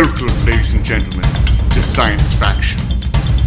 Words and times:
Welcome, 0.00 0.28
ladies 0.46 0.74
and 0.74 0.84
gentlemen, 0.84 1.28
to 1.70 1.82
Science 1.82 2.32
Faction, 2.34 2.78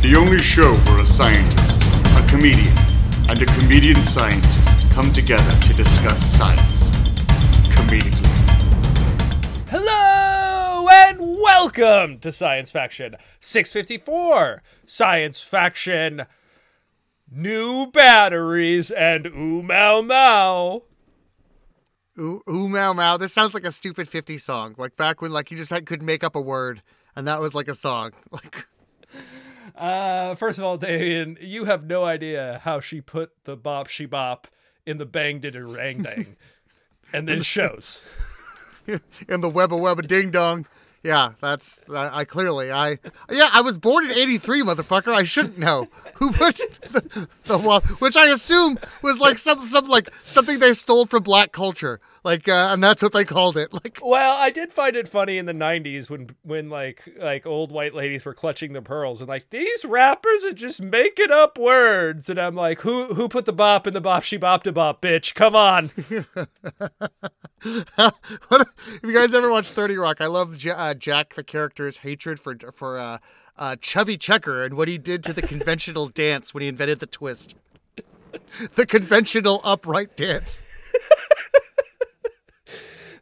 the 0.02 0.18
only 0.20 0.40
show 0.40 0.76
where 0.76 1.00
a 1.00 1.06
scientist, 1.06 1.82
a 2.18 2.28
comedian, 2.30 2.74
and 3.30 3.42
a 3.42 3.46
comedian 3.46 3.96
scientist 3.96 4.92
come 4.92 5.14
together 5.14 5.58
to 5.62 5.74
discuss 5.74 6.22
science 6.22 6.90
comedically. 7.70 8.28
Hello 9.70 10.90
and 10.92 11.22
welcome 11.22 12.20
to 12.20 12.34
Science 12.34 12.70
Faction 12.70 13.16
654. 13.40 14.62
Science 14.86 15.42
Faction 15.42 16.26
New 17.32 17.90
Batteries 17.90 18.92
and 18.92 19.24
Oumuamua. 19.24 20.82
Ooh, 22.20 22.42
ooh, 22.50 22.68
meow, 22.68 22.94
meow. 22.94 23.18
This 23.18 23.34
sounds 23.34 23.54
like 23.54 23.66
a 23.66 23.72
stupid 23.72 24.08
50 24.10 24.38
song. 24.38 24.76
Like 24.78 24.96
back 24.96 25.22
when 25.22 25.32
like 25.32 25.50
you 25.52 25.58
just 25.58 25.70
had, 25.72 25.86
could 25.86 26.02
make 26.02 26.24
up 26.24 26.36
a 26.36 26.42
word 26.42 26.82
and 27.16 27.28
that 27.28 27.40
was 27.40 27.54
like 27.54 27.68
a 27.68 27.76
song. 27.76 28.12
Like, 28.32 28.68
Uh, 29.76 30.36
first 30.36 30.60
of 30.60 30.66
all, 30.66 30.78
Damien, 30.78 31.38
you 31.40 31.66
have 31.66 31.86
no 31.86 32.04
idea 32.04 32.60
how 32.64 32.80
she 32.82 33.00
put 33.02 33.32
the 33.46 33.56
bop 33.56 33.88
she 33.88 34.06
bop 34.06 34.48
in 34.86 34.98
the 34.98 35.06
bang 35.06 35.40
did 35.40 35.56
a 35.56 35.66
rang 35.66 36.04
dang 36.04 36.36
and 37.14 37.28
then 37.28 37.42
shows. 37.42 38.02
in 38.88 39.42
the 39.42 39.50
webba 39.50 39.80
webba 39.80 40.06
ding 40.06 40.30
dong. 40.32 40.66
Yeah, 41.04 41.32
that's 41.42 41.90
I, 41.90 42.20
I 42.20 42.26
clearly 42.26 42.72
I 42.72 43.00
yeah 43.30 43.50
I 43.52 43.62
was 43.62 43.78
born 43.78 44.06
in 44.06 44.12
'83, 44.12 44.62
motherfucker. 44.62 45.14
I 45.14 45.24
shouldn't 45.24 45.58
know 45.58 45.88
who 46.16 46.32
put 46.32 46.58
the, 46.92 47.28
the 47.46 47.58
which 48.00 48.16
I 48.16 48.28
assume 48.28 48.78
was 49.02 49.20
like 49.20 49.40
some 49.40 49.66
some 49.66 49.88
like 49.88 50.14
something 50.24 50.60
they 50.60 50.74
stole 50.74 51.08
from 51.08 51.24
black 51.24 51.52
culture, 51.52 52.00
like 52.24 52.48
uh, 52.48 52.70
and 52.72 52.84
that's 52.84 53.02
what 53.02 53.14
they 53.14 53.26
called 53.26 53.58
it. 53.58 53.72
Like 53.84 54.00
Well, 54.04 54.38
I 54.38 54.50
did 54.50 54.72
find 54.72 54.96
it 54.96 55.08
funny 55.08 55.38
in 55.38 55.46
the 55.46 55.54
'90s 55.54 56.10
when, 56.10 56.30
when 56.44 56.70
like 56.70 57.02
like 57.18 57.48
old 57.48 57.72
white 57.72 57.96
ladies 57.96 58.26
were 58.26 58.34
clutching 58.34 58.74
their 58.74 58.82
pearls 58.82 59.22
and 59.22 59.30
like 59.30 59.50
these 59.50 59.86
rappers 59.86 60.44
are 60.46 60.52
just 60.52 60.82
making 60.82 61.32
up 61.32 61.58
words, 61.58 62.30
and 62.30 62.38
I'm 62.38 62.54
like, 62.56 62.82
who 62.82 63.14
who 63.14 63.28
put 63.28 63.46
the 63.46 63.54
bop 63.54 63.88
in 63.88 63.94
the 63.94 64.02
bop 64.02 64.24
she 64.24 64.38
bop 64.38 64.64
to 64.64 64.72
bop, 64.72 65.02
bitch? 65.02 65.34
Come 65.34 65.56
on. 65.56 65.90
what, 67.64 68.68
if 68.88 69.00
you 69.04 69.14
guys 69.14 69.34
ever 69.34 69.50
watched 69.50 69.72
Thirty 69.72 69.98
Rock, 69.98 70.22
I 70.22 70.28
love 70.28 70.58
J- 70.58 70.72
uh, 70.72 70.94
Jack 70.94 71.34
the 71.36 71.44
character's 71.44 71.98
hatred 71.98 72.40
for 72.40 72.56
for 72.74 73.00
uh, 73.00 73.18
uh, 73.58 73.76
Chubby 73.82 74.18
Checker 74.18 74.64
and 74.64 74.76
what 74.76 74.88
he 74.88 74.98
did 74.98 75.24
to 75.24 75.34
the 75.34 75.42
conventional 75.42 76.08
dance 76.08 76.54
when 76.54 76.62
he 76.62 76.68
invented 76.68 77.00
the 77.00 77.08
twist, 77.08 77.56
the 78.76 78.86
conventional 78.86 79.62
upright 79.64 80.16
dance. 80.16 80.62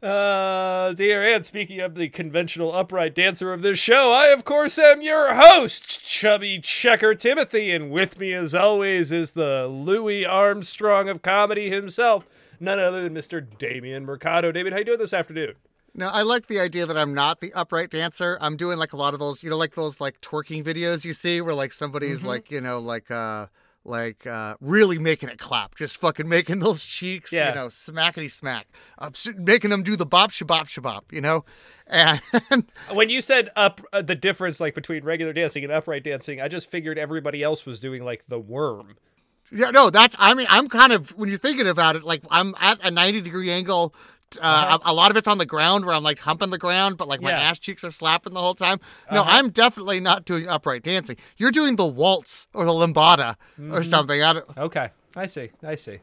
Uh, 0.02 0.94
dear 0.94 1.22
and 1.22 1.45
speaking 1.45 1.81
of 1.81 1.94
the 1.95 2.08
conventional 2.08 2.73
upright 2.73 3.14
dancer 3.14 3.52
of 3.52 3.61
this 3.61 3.78
show, 3.78 4.14
I 4.14 4.28
of 4.28 4.45
course 4.45 4.78
am 4.78 5.02
your 5.02 5.36
host, 5.36 6.06
Chubby 6.06 6.58
Checker 6.59 7.16
Timothy, 7.16 7.72
and 7.72 7.91
with 7.91 8.17
me 8.17 8.31
as 8.31 8.56
always 8.56 9.11
is 9.11 9.33
the 9.33 9.67
Louis 9.67 10.25
Armstrong 10.25 11.09
of 11.09 11.22
comedy 11.22 11.69
himself, 11.69 12.25
none 12.61 12.80
other 12.80 13.03
than 13.03 13.14
Mr. 13.14 13.45
Damien 13.58 14.06
Mercado. 14.06 14.53
David, 14.53 14.72
how 14.72 14.80
you 14.80 14.86
doing 14.86 15.00
this 15.00 15.11
afternoon? 15.11 15.56
Now, 15.94 16.11
I 16.11 16.22
like 16.22 16.47
the 16.47 16.61
idea 16.61 16.86
that 16.86 16.97
I'm 16.97 17.13
not 17.13 17.41
the 17.41 17.52
upright 17.52 17.89
dancer. 17.89 18.38
I'm 18.39 18.56
doing 18.56 18.78
like 18.78 18.94
a 18.94 18.97
lot 18.97 19.13
of 19.13 19.19
those, 19.19 19.44
you 19.44 19.50
know, 19.50 19.58
like 19.58 19.75
those 19.75 20.00
like 20.00 20.22
twerking 20.22 20.63
videos 20.63 21.03
you 21.03 21.11
see 21.11 21.41
where 21.41 21.53
like 21.53 21.73
somebody's 21.73 22.23
like, 22.23 22.50
you 22.52 22.61
know, 22.61 22.80
like 22.80 23.11
uh 23.11 23.47
like 23.90 24.26
uh 24.28 24.56
really 24.62 24.98
making 25.00 25.28
it 25.30 25.40
clap, 25.40 25.76
just 25.76 25.98
fucking 26.00 26.30
making 26.30 26.59
those 26.66 26.84
cheeks, 26.86 27.34
Yeah. 27.34 27.50
you 27.50 27.56
know, 27.56 27.68
smackety 27.68 28.31
smack, 28.31 28.68
uh, 28.98 29.09
making 29.38 29.72
them 29.72 29.84
do 29.84 29.96
the 29.96 30.06
bop 30.06 30.31
shabop 30.31 30.66
shabop, 30.68 31.12
you 31.12 31.20
know, 31.22 31.44
and 31.88 32.22
When 32.94 33.09
you 33.09 33.22
said 33.22 33.50
up 33.56 33.81
uh, 33.92 34.02
the 34.02 34.16
difference 34.16 34.59
like 34.59 34.76
between 34.76 35.04
regular 35.04 35.34
dancing 35.34 35.64
and 35.64 35.73
upright 35.73 36.04
dancing, 36.04 36.40
I 36.40 36.48
just 36.48 36.70
figured 36.70 36.98
everybody 36.98 37.41
else 37.44 37.66
was 37.66 37.80
doing 37.80 38.03
like 38.06 38.25
the 38.28 38.40
worm. 38.40 38.96
yeah, 39.52 39.72
no, 39.72 39.90
that's 39.90 40.16
I 40.19 40.36
mean, 40.36 40.47
I'm 40.50 40.69
kind 40.69 40.94
of 40.94 41.18
when 41.18 41.28
you're 41.30 41.40
thinking 41.40 41.68
about 41.68 41.96
it, 41.96 42.03
like 42.03 42.22
I'm 42.30 42.53
at 42.59 42.80
a 42.86 42.92
90 42.92 43.22
degree 43.22 43.52
angle. 43.52 43.94
Uh, 44.41 44.78
a, 44.85 44.91
a 44.91 44.94
lot 44.94 45.09
of 45.12 45.17
it's 45.17 45.28
on 45.28 45.38
the 45.38 45.45
ground 45.45 45.85
where 45.85 45.95
I'm 45.95 46.03
like 46.03 46.19
humping 46.19 46.50
the 46.50 46.57
ground, 46.57 46.97
but 46.97 47.07
like 47.07 47.22
my 47.22 47.31
Uh-huh. 47.31 47.41
Yeah. 47.41 47.50
ass 47.50 47.59
cheeks 47.59 47.84
are 47.84 47.91
slapping 47.91 48.34
the 48.34 48.41
whole 48.41 48.53
time. 48.56 48.79
No, 49.12 49.23
I'm 49.23 49.50
definitely 49.50 50.00
not 50.00 50.25
doing 50.25 50.47
upright 50.47 50.84
dancing. 50.84 51.16
You're 51.38 51.51
doing 51.51 51.75
the 51.78 51.85
waltz 51.88 52.47
or 52.53 52.66
the 52.66 52.72
lambada 52.72 53.35
Mm-hmm. 53.59 53.73
or 53.73 53.84
something. 53.84 54.22
I 54.22 54.34
don't, 54.34 54.57
Okay, 54.57 54.89
I 55.16 55.25
see. 55.25 55.50
I 55.63 55.75
see. 55.75 56.00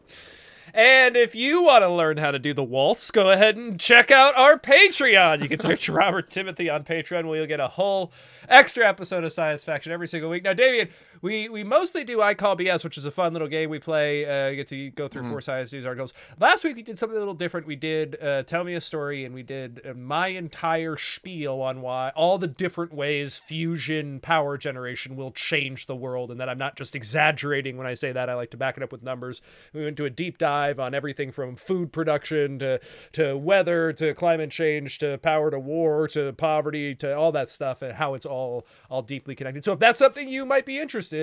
And 0.74 1.16
if 1.16 1.34
you 1.34 1.62
want 1.62 1.82
to 1.84 1.88
learn 1.88 2.18
how 2.18 2.32
to 2.32 2.38
do 2.38 2.52
the 2.52 2.64
waltz, 2.64 3.10
go 3.10 3.30
ahead 3.30 3.56
and 3.56 3.78
check 3.80 4.10
out 4.10 4.36
our 4.36 4.58
Patreon. 4.58 5.40
You 5.42 5.48
can 5.48 5.58
search 5.60 5.88
Robert 6.02 6.28
Timothy 6.28 6.68
on 6.68 6.84
Patreon, 6.84 7.24
where 7.26 7.38
you'll 7.38 7.46
get 7.46 7.60
a 7.60 7.68
whole 7.68 8.12
extra 8.48 8.86
episode 8.86 9.24
of 9.24 9.32
Science 9.32 9.64
Faction 9.64 9.92
every 9.92 10.08
single 10.08 10.28
week. 10.28 10.42
Now, 10.44 10.52
Davian, 10.52 10.90
we 11.26 11.48
we 11.48 11.64
mostly 11.64 12.04
do 12.04 12.22
I 12.22 12.34
Call 12.34 12.56
BS, 12.56 12.84
which 12.84 12.96
is 12.96 13.04
a 13.04 13.10
fun 13.10 13.32
little 13.32 13.48
game 13.48 13.68
we 13.68 13.80
play. 13.80 14.24
Uh, 14.24 14.50
you 14.50 14.56
get 14.56 14.68
to 14.68 14.90
go 14.90 15.08
through 15.08 15.28
four 15.28 15.40
science 15.40 15.72
news 15.72 15.84
articles. 15.84 16.12
Last 16.38 16.62
week 16.62 16.76
we 16.76 16.82
did 16.82 17.00
something 17.00 17.16
a 17.16 17.18
little 17.18 17.34
different. 17.34 17.66
We 17.66 17.74
did 17.74 18.16
uh, 18.22 18.44
Tell 18.44 18.62
Me 18.62 18.74
a 18.74 18.80
Story, 18.80 19.24
and 19.24 19.34
we 19.34 19.42
did 19.42 19.80
uh, 19.84 19.94
my 19.94 20.28
entire 20.28 20.96
spiel 20.96 21.60
on 21.62 21.80
why 21.80 22.12
all 22.14 22.38
the 22.38 22.46
different 22.46 22.94
ways 22.94 23.38
fusion 23.38 24.20
power 24.20 24.56
generation 24.56 25.16
will 25.16 25.32
change 25.32 25.86
the 25.86 25.96
world, 25.96 26.30
and 26.30 26.38
that 26.38 26.48
I'm 26.48 26.58
not 26.58 26.76
just 26.76 26.94
exaggerating 26.94 27.76
when 27.76 27.88
I 27.88 27.94
say 27.94 28.12
that. 28.12 28.30
I 28.30 28.34
like 28.34 28.52
to 28.52 28.56
back 28.56 28.76
it 28.76 28.84
up 28.84 28.92
with 28.92 29.02
numbers. 29.02 29.42
We 29.72 29.82
went 29.82 29.96
to 29.96 30.04
a 30.04 30.10
deep 30.10 30.38
dive 30.38 30.78
on 30.78 30.94
everything 30.94 31.32
from 31.32 31.56
food 31.56 31.92
production 31.92 32.60
to 32.60 32.78
to 33.12 33.36
weather 33.36 33.92
to 33.94 34.14
climate 34.14 34.52
change 34.52 34.98
to 34.98 35.18
power 35.18 35.50
to 35.50 35.58
war 35.58 36.06
to 36.08 36.32
poverty 36.34 36.94
to 36.94 37.16
all 37.16 37.32
that 37.32 37.48
stuff 37.48 37.82
and 37.82 37.94
how 37.94 38.14
it's 38.14 38.26
all 38.26 38.64
all 38.88 39.02
deeply 39.02 39.34
connected. 39.34 39.64
So 39.64 39.72
if 39.72 39.80
that's 39.80 39.98
something 39.98 40.28
you 40.28 40.46
might 40.46 40.64
be 40.64 40.78
interested 40.78 41.15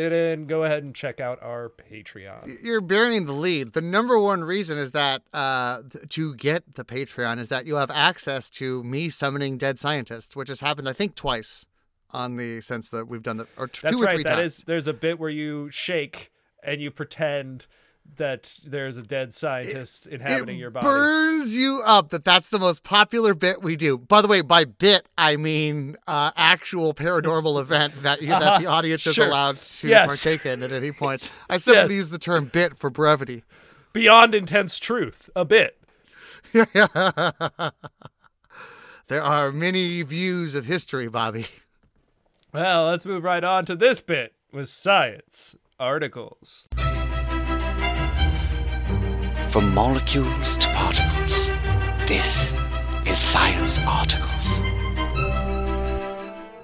go 0.47 0.63
ahead 0.63 0.83
and 0.83 0.93
check 0.95 1.19
out 1.19 1.41
our 1.41 1.69
Patreon. 1.69 2.63
you're 2.63 2.81
burying 2.81 3.25
the 3.25 3.33
lead. 3.33 3.73
The 3.73 3.81
number 3.81 4.17
one 4.19 4.43
reason 4.43 4.77
is 4.77 4.91
that 4.91 5.21
uh, 5.33 5.81
to 6.09 6.35
get 6.35 6.75
the 6.75 6.83
Patreon 6.85 7.39
is 7.39 7.49
that 7.49 7.65
you 7.65 7.75
have 7.75 7.91
access 7.91 8.49
to 8.51 8.83
me 8.83 9.09
summoning 9.09 9.57
dead 9.57 9.79
scientists, 9.79 10.35
which 10.35 10.49
has 10.49 10.59
happened, 10.59 10.87
I 10.89 10.93
think, 10.93 11.15
twice 11.15 11.65
on 12.11 12.37
the 12.37 12.61
sense 12.61 12.89
that 12.89 13.07
we've 13.07 13.23
done 13.23 13.37
that, 13.37 13.47
or 13.57 13.67
t- 13.67 13.79
That's 13.81 13.95
two 13.95 14.01
or 14.01 14.05
right. 14.05 14.15
three 14.15 14.23
That 14.23 14.35
times. 14.35 14.57
is 14.59 14.63
there's 14.65 14.87
a 14.87 14.93
bit 14.93 15.19
where 15.19 15.29
you 15.31 15.69
shake 15.71 16.31
and 16.63 16.79
you 16.81 16.91
pretend 16.91 17.65
that 18.17 18.59
there's 18.63 18.97
a 18.97 19.01
dead 19.01 19.33
scientist 19.33 20.05
inhabiting 20.07 20.57
it 20.57 20.59
your 20.59 20.69
body. 20.69 20.85
burns 20.85 21.55
you 21.55 21.81
up 21.85 22.09
that 22.09 22.23
that's 22.23 22.49
the 22.49 22.59
most 22.59 22.83
popular 22.83 23.33
bit 23.33 23.63
we 23.63 23.75
do. 23.75 23.97
By 23.97 24.21
the 24.21 24.27
way, 24.27 24.41
by 24.41 24.65
bit 24.65 25.07
I 25.17 25.35
mean 25.35 25.95
uh, 26.05 26.31
actual 26.35 26.93
paranormal 26.93 27.59
event 27.59 28.03
that 28.03 28.21
you, 28.21 28.27
that 28.27 28.59
the 28.61 28.67
audience 28.67 29.07
is 29.07 29.17
allowed 29.17 29.57
to 29.57 29.87
Yes. 29.87 30.07
partake 30.07 30.45
in 30.45 30.61
at 30.61 30.71
any 30.71 30.91
point. 30.91 31.29
I 31.49 31.57
simply 31.57 31.95
Yes. 31.95 31.97
use 31.97 32.09
the 32.11 32.19
term 32.19 32.45
bit 32.45 32.77
for 32.77 32.89
brevity. 32.91 33.43
Beyond 33.93 34.35
intense 34.35 34.77
truth, 34.79 35.29
a 35.35 35.43
bit. 35.45 35.77
There 39.07 39.21
are 39.23 39.51
many 39.51 40.01
views 40.01 40.55
of 40.55 40.65
history, 40.65 41.07
Bobby. 41.09 41.47
Well, 42.53 42.85
let's 42.85 43.05
move 43.05 43.23
right 43.23 43.43
on 43.43 43.65
to 43.65 43.75
this 43.75 43.99
bit 43.99 44.33
with 44.51 44.69
science 44.69 45.55
articles. 45.79 46.67
From 49.53 49.71
molecules 49.75 50.57
to 50.57 50.67
particles, 50.69 51.49
this 52.07 52.55
is 53.05 53.19
Science 53.19 53.77
Articles. 53.85 54.59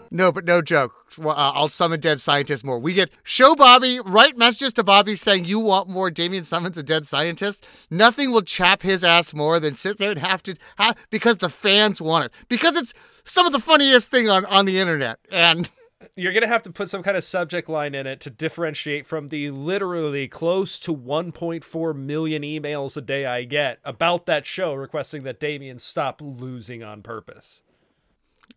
No, 0.10 0.32
but 0.32 0.44
no 0.44 0.64
joke. 0.64 0.96
Well, 1.16 1.36
uh, 1.38 1.52
I'll 1.52 1.70
summon 1.70 2.00
dead 2.00 2.20
scientists 2.20 2.64
more. 2.64 2.80
We 2.80 2.96
get 2.96 3.12
show 3.22 3.54
Bobby, 3.54 4.00
write 4.04 4.40
messages 4.40 4.74
to 4.74 4.84
Bobby 4.84 5.16
saying 5.16 5.46
you 5.46 5.60
want 5.60 5.88
more 5.88 6.10
Damien 6.10 6.44
summons 6.44 6.80
a 6.80 6.84
dead 6.84 7.06
scientist. 7.06 7.64
Nothing 7.92 8.32
will 8.32 8.42
chap 8.42 8.82
his 8.82 9.04
ass 9.04 9.36
more 9.36 9.60
than 9.60 9.76
sit 9.76 10.00
there 10.00 10.10
and 10.10 10.20
have 10.20 10.42
to 10.42 10.56
have 10.80 10.98
because 11.12 11.38
the 11.38 11.50
fans 11.50 12.02
want 12.02 12.26
it. 12.26 12.32
Because 12.48 12.76
it's 12.76 12.96
some 13.24 13.46
of 13.46 13.52
the 13.52 13.60
funniest 13.60 14.10
thing 14.10 14.32
on, 14.32 14.46
on 14.46 14.66
the 14.66 14.80
internet. 14.80 15.20
And 15.32 15.70
You're 16.16 16.32
going 16.32 16.44
to 16.44 16.48
have 16.48 16.64
to 16.64 16.72
put 16.72 16.90
some 16.90 17.04
kind 17.04 17.18
of 17.18 17.24
subject 17.26 17.68
line 17.68 17.94
in 17.94 18.08
it 18.08 18.22
to 18.22 18.30
differentiate 18.30 19.06
from 19.06 19.28
the 19.28 19.52
literally 19.52 20.28
close 20.30 20.80
to 20.80 20.96
1.4 20.96 21.96
million 21.96 22.42
emails 22.44 22.96
a 22.96 23.02
day 23.02 23.26
I 23.26 23.44
get 23.44 23.80
about 23.84 24.26
that 24.26 24.46
show 24.46 24.74
requesting 24.74 25.24
that 25.24 25.40
Damien 25.42 25.78
stop 25.78 26.22
losing 26.22 26.84
on 26.84 27.02
purpose. 27.02 27.64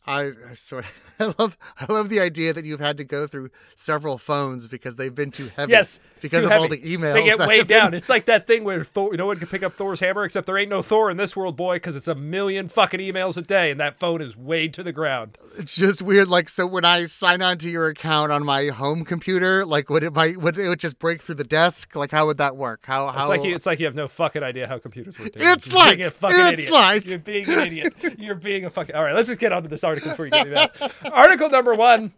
I, 0.06 0.30
sort 0.54 0.84
of, 0.84 0.92
I 1.38 1.42
love 1.42 1.56
I 1.78 1.92
love 1.92 2.08
the 2.08 2.18
idea 2.20 2.52
that 2.52 2.64
you've 2.64 2.80
had 2.80 2.96
to 2.96 3.04
go 3.04 3.26
through 3.28 3.50
several 3.76 4.18
phones 4.18 4.66
because 4.66 4.96
they've 4.96 5.14
been 5.14 5.30
too 5.30 5.48
heavy. 5.54 5.70
Yes, 5.72 6.00
because 6.20 6.44
of 6.44 6.50
all 6.50 6.66
the 6.68 6.78
emails. 6.80 7.14
They 7.14 7.24
get 7.24 7.38
weighed 7.38 7.58
have 7.58 7.68
been- 7.68 7.78
down. 7.78 7.94
It's 7.94 8.08
like 8.08 8.24
that 8.24 8.46
thing 8.48 8.64
where 8.64 8.82
Thor, 8.82 9.14
no 9.16 9.26
one 9.26 9.38
can 9.38 9.46
pick 9.46 9.62
up 9.62 9.74
Thor's 9.74 10.00
hammer 10.00 10.24
except 10.24 10.46
there 10.46 10.58
ain't 10.58 10.70
no 10.70 10.82
Thor 10.82 11.10
in 11.10 11.16
this 11.18 11.36
world, 11.36 11.54
boy, 11.56 11.76
because 11.76 11.94
it's 11.94 12.08
a 12.08 12.14
million 12.16 12.66
fucking 12.68 12.98
emails 12.98 13.36
a 13.36 13.42
day, 13.42 13.70
and 13.70 13.78
that 13.78 14.00
phone 14.00 14.20
is 14.20 14.36
weighed 14.36 14.74
to 14.74 14.82
the 14.82 14.92
ground. 14.92 15.36
It's 15.56 15.76
just 15.76 16.02
weird. 16.02 16.26
Like 16.28 16.48
so, 16.48 16.66
when 16.66 16.84
I 16.84 17.04
sign 17.06 17.40
on 17.40 17.58
to 17.58 17.70
your 17.70 17.86
account 17.86 18.32
on 18.32 18.44
my 18.44 18.66
home 18.68 19.04
computer, 19.04 19.64
like 19.64 19.88
would 19.88 20.02
it 20.02 20.12
might 20.14 20.38
would 20.38 20.58
it 20.58 20.68
would 20.68 20.80
just 20.80 20.98
break 20.98 21.20
through 21.22 21.36
the 21.36 21.44
desk? 21.44 21.94
Like 21.94 22.10
how 22.10 22.26
would 22.26 22.38
that 22.38 22.56
work? 22.56 22.80
How 22.86 23.06
how? 23.08 23.20
It's 23.20 23.28
like 23.28 23.44
you, 23.44 23.54
it's 23.54 23.66
like 23.66 23.78
you 23.78 23.86
have 23.86 23.94
no 23.94 24.08
fucking 24.08 24.42
idea 24.42 24.66
how 24.66 24.78
computers 24.78 25.16
work. 25.18 25.30
It's 25.36 25.68
You're 25.70 25.78
like- 25.78 25.96
being 25.98 26.08
a 26.08 26.10
fucking 26.10 26.36
it's 26.40 26.60
idiot. 26.62 26.72
like- 26.72 27.06
you're 27.06 27.18
being 27.18 27.48
an 27.48 27.58
idiot. 27.68 27.94
You're 28.18 28.34
being 28.34 28.64
a 28.64 28.70
fucking. 28.70 28.94
All 28.96 29.04
right, 29.04 29.14
let's 29.14 29.28
just 29.28 29.38
get 29.38 29.52
on 29.52 29.62
to 29.62 29.68
the 29.68 29.76
this 29.82 29.88
article 29.88 30.10
before 30.10 30.26
you 30.26 30.44
me 30.44 30.50
that. 30.50 30.92
Article 31.12 31.50
number 31.50 31.74
one: 31.74 32.12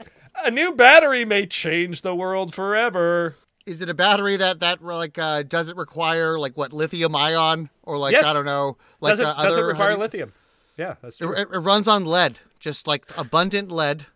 A 0.45 0.51
new 0.51 0.75
battery 0.75 1.25
may 1.25 1.47
change 1.47 2.03
the 2.03 2.15
world 2.15 2.55
forever. 2.55 3.37
Is 3.67 3.81
it 3.81 3.89
a 3.89 3.95
battery 3.95 4.37
that 4.37 4.61
that 4.61 4.83
like 4.85 5.19
uh, 5.19 5.43
does 5.43 5.69
it 5.69 5.77
require 5.77 6.39
like 6.39 6.57
what 6.57 6.73
lithium 6.73 7.17
ion 7.17 7.71
or 7.83 7.97
like 7.97 8.13
Yes. 8.13 8.25
I 8.25 8.33
don't 8.35 8.45
know 8.45 8.77
like 9.01 9.13
Does 9.13 9.21
it, 9.21 9.27
uh, 9.27 9.43
does 9.43 9.57
it 9.57 9.63
require 9.63 9.97
lithium? 9.97 10.33
Yeah, 10.77 10.97
that's 11.01 11.21
It, 11.21 11.25
true. 11.25 11.35
it, 11.35 11.49
it 11.53 11.59
runs 11.59 11.89
on 11.89 12.05
lead, 12.05 12.41
just 12.61 12.87
like 12.87 13.07
abundant 13.17 13.71
lead. 13.71 14.07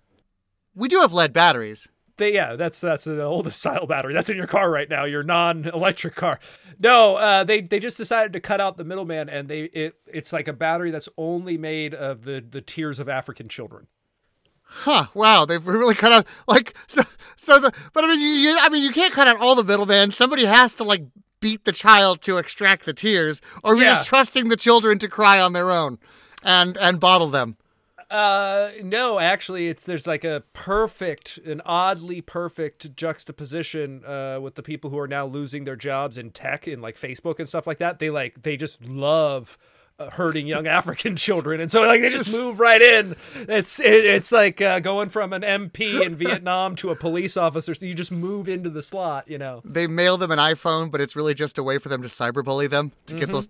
We 0.75 0.89
do 0.89 1.01
have 1.01 1.13
lead 1.13 1.33
batteries. 1.33 1.89
They, 2.19 2.35
yeah, 2.35 2.57
that's 2.57 2.81
that's 2.81 3.05
the 3.05 3.23
oldest 3.23 3.59
style 3.61 3.87
battery. 3.87 4.13
That's 4.13 4.29
in 4.29 4.37
your 4.37 4.47
car 4.47 4.71
right 4.71 4.89
now, 4.91 5.05
your 5.05 5.23
non-electric 5.23 6.15
car. 6.17 6.39
No, 6.79 7.17
uh, 7.17 7.45
they 7.45 7.61
they 7.63 7.79
just 7.81 7.97
decided 7.97 8.33
to 8.35 8.41
cut 8.41 8.61
out 8.61 8.77
the 8.77 8.85
middleman, 8.85 9.29
and 9.29 9.49
they 9.49 9.63
it 9.65 9.95
it's 10.07 10.33
like 10.33 10.47
a 10.49 10.53
battery 10.53 10.91
that's 10.91 11.09
only 11.17 11.57
made 11.57 11.95
of 11.95 12.25
the 12.25 12.45
the 12.47 12.61
tears 12.61 12.99
of 12.99 13.09
African 13.09 13.49
children. 13.49 13.87
Huh? 14.71 15.07
Wow, 15.15 15.47
they've 15.47 15.67
really 15.67 15.95
cut 15.95 16.13
out 16.13 16.27
like 16.47 16.75
so. 16.87 17.03
So 17.37 17.59
the 17.59 17.73
but 17.95 18.05
I 18.05 18.09
mean, 18.09 18.21
you, 18.21 18.29
you 18.29 18.57
I 18.61 18.69
mean, 18.69 18.83
you 18.83 18.91
can't 18.93 19.15
cut 19.15 19.27
out 19.29 19.39
all 19.41 19.55
the 19.55 19.65
middleman. 19.65 20.11
Somebody 20.11 20.45
has 20.45 20.75
to 20.75 20.85
like 20.85 21.05
beat 21.41 21.65
the 21.65 21.73
child 21.73 22.21
to 22.23 22.37
extract 22.37 22.85
the 22.85 22.93
tears, 22.93 23.41
or 23.63 23.77
we're 23.77 23.85
Yeah. 23.85 23.91
just 23.95 24.09
trusting 24.09 24.49
the 24.49 24.57
children 24.57 24.99
to 24.99 25.09
cry 25.09 25.41
on 25.41 25.53
their 25.53 25.71
own 25.71 25.99
and 26.43 26.77
and 26.77 27.01
bottle 27.01 27.29
them. 27.31 27.57
Uh, 28.11 28.71
no, 28.83 29.19
actually, 29.19 29.69
it's 29.69 29.85
there's 29.85 30.07
like 30.07 30.25
a 30.25 30.43
perfect, 30.55 31.39
an 31.39 31.61
oddly 31.67 32.23
perfect 32.23 32.97
juxtaposition 32.97 34.03
uh, 34.05 34.39
with 34.41 34.55
the 34.55 34.63
people 34.63 34.89
who 34.91 34.99
are 34.99 35.09
now 35.09 35.27
losing 35.27 35.65
their 35.65 35.77
jobs 35.77 36.17
in 36.17 36.31
tech 36.31 36.67
and 36.67 36.81
like 36.81 36.97
Facebook 36.97 37.39
and 37.39 37.49
stuff 37.49 37.67
like 37.67 37.79
that. 37.79 37.99
They 37.99 38.09
like 38.09 38.43
they 38.43 38.57
just 38.57 38.83
love 38.83 39.59
uh, 39.99 40.09
hurting 40.09 40.47
young 40.47 40.67
African 40.79 41.17
children, 41.17 41.61
and 41.61 41.71
so 41.71 41.83
like 41.83 42.01
they 42.01 42.09
just 42.09 42.35
move 42.35 42.61
right 42.61 42.81
in. 42.81 43.15
It's 43.35 43.79
it, 43.79 44.07
it's 44.07 44.33
like 44.33 44.63
uh, 44.63 44.81
going 44.81 45.11
from 45.11 45.35
an 45.35 45.43
MP 45.43 46.01
in 46.01 46.17
Vietnam 46.17 46.77
to 46.77 46.91
a 46.91 46.97
police 46.97 47.37
officer. 47.37 47.75
So 47.75 47.85
you 47.85 47.93
just 47.93 48.13
move 48.13 48.49
into 48.49 48.71
the 48.71 48.83
slot, 48.83 49.29
you 49.29 49.37
know. 49.37 49.61
They 49.67 49.87
mail 49.87 50.17
them 50.17 50.31
an 50.31 50.39
iPhone, 50.39 50.91
but 50.91 51.03
it's 51.03 51.15
really 51.15 51.35
just 51.35 51.59
a 51.59 51.63
way 51.63 51.77
for 51.77 51.91
them 51.91 52.01
to 52.01 52.09
cyberbully 52.09 52.71
them 52.71 52.93
to 53.05 53.15
get 53.17 53.31
those 53.31 53.47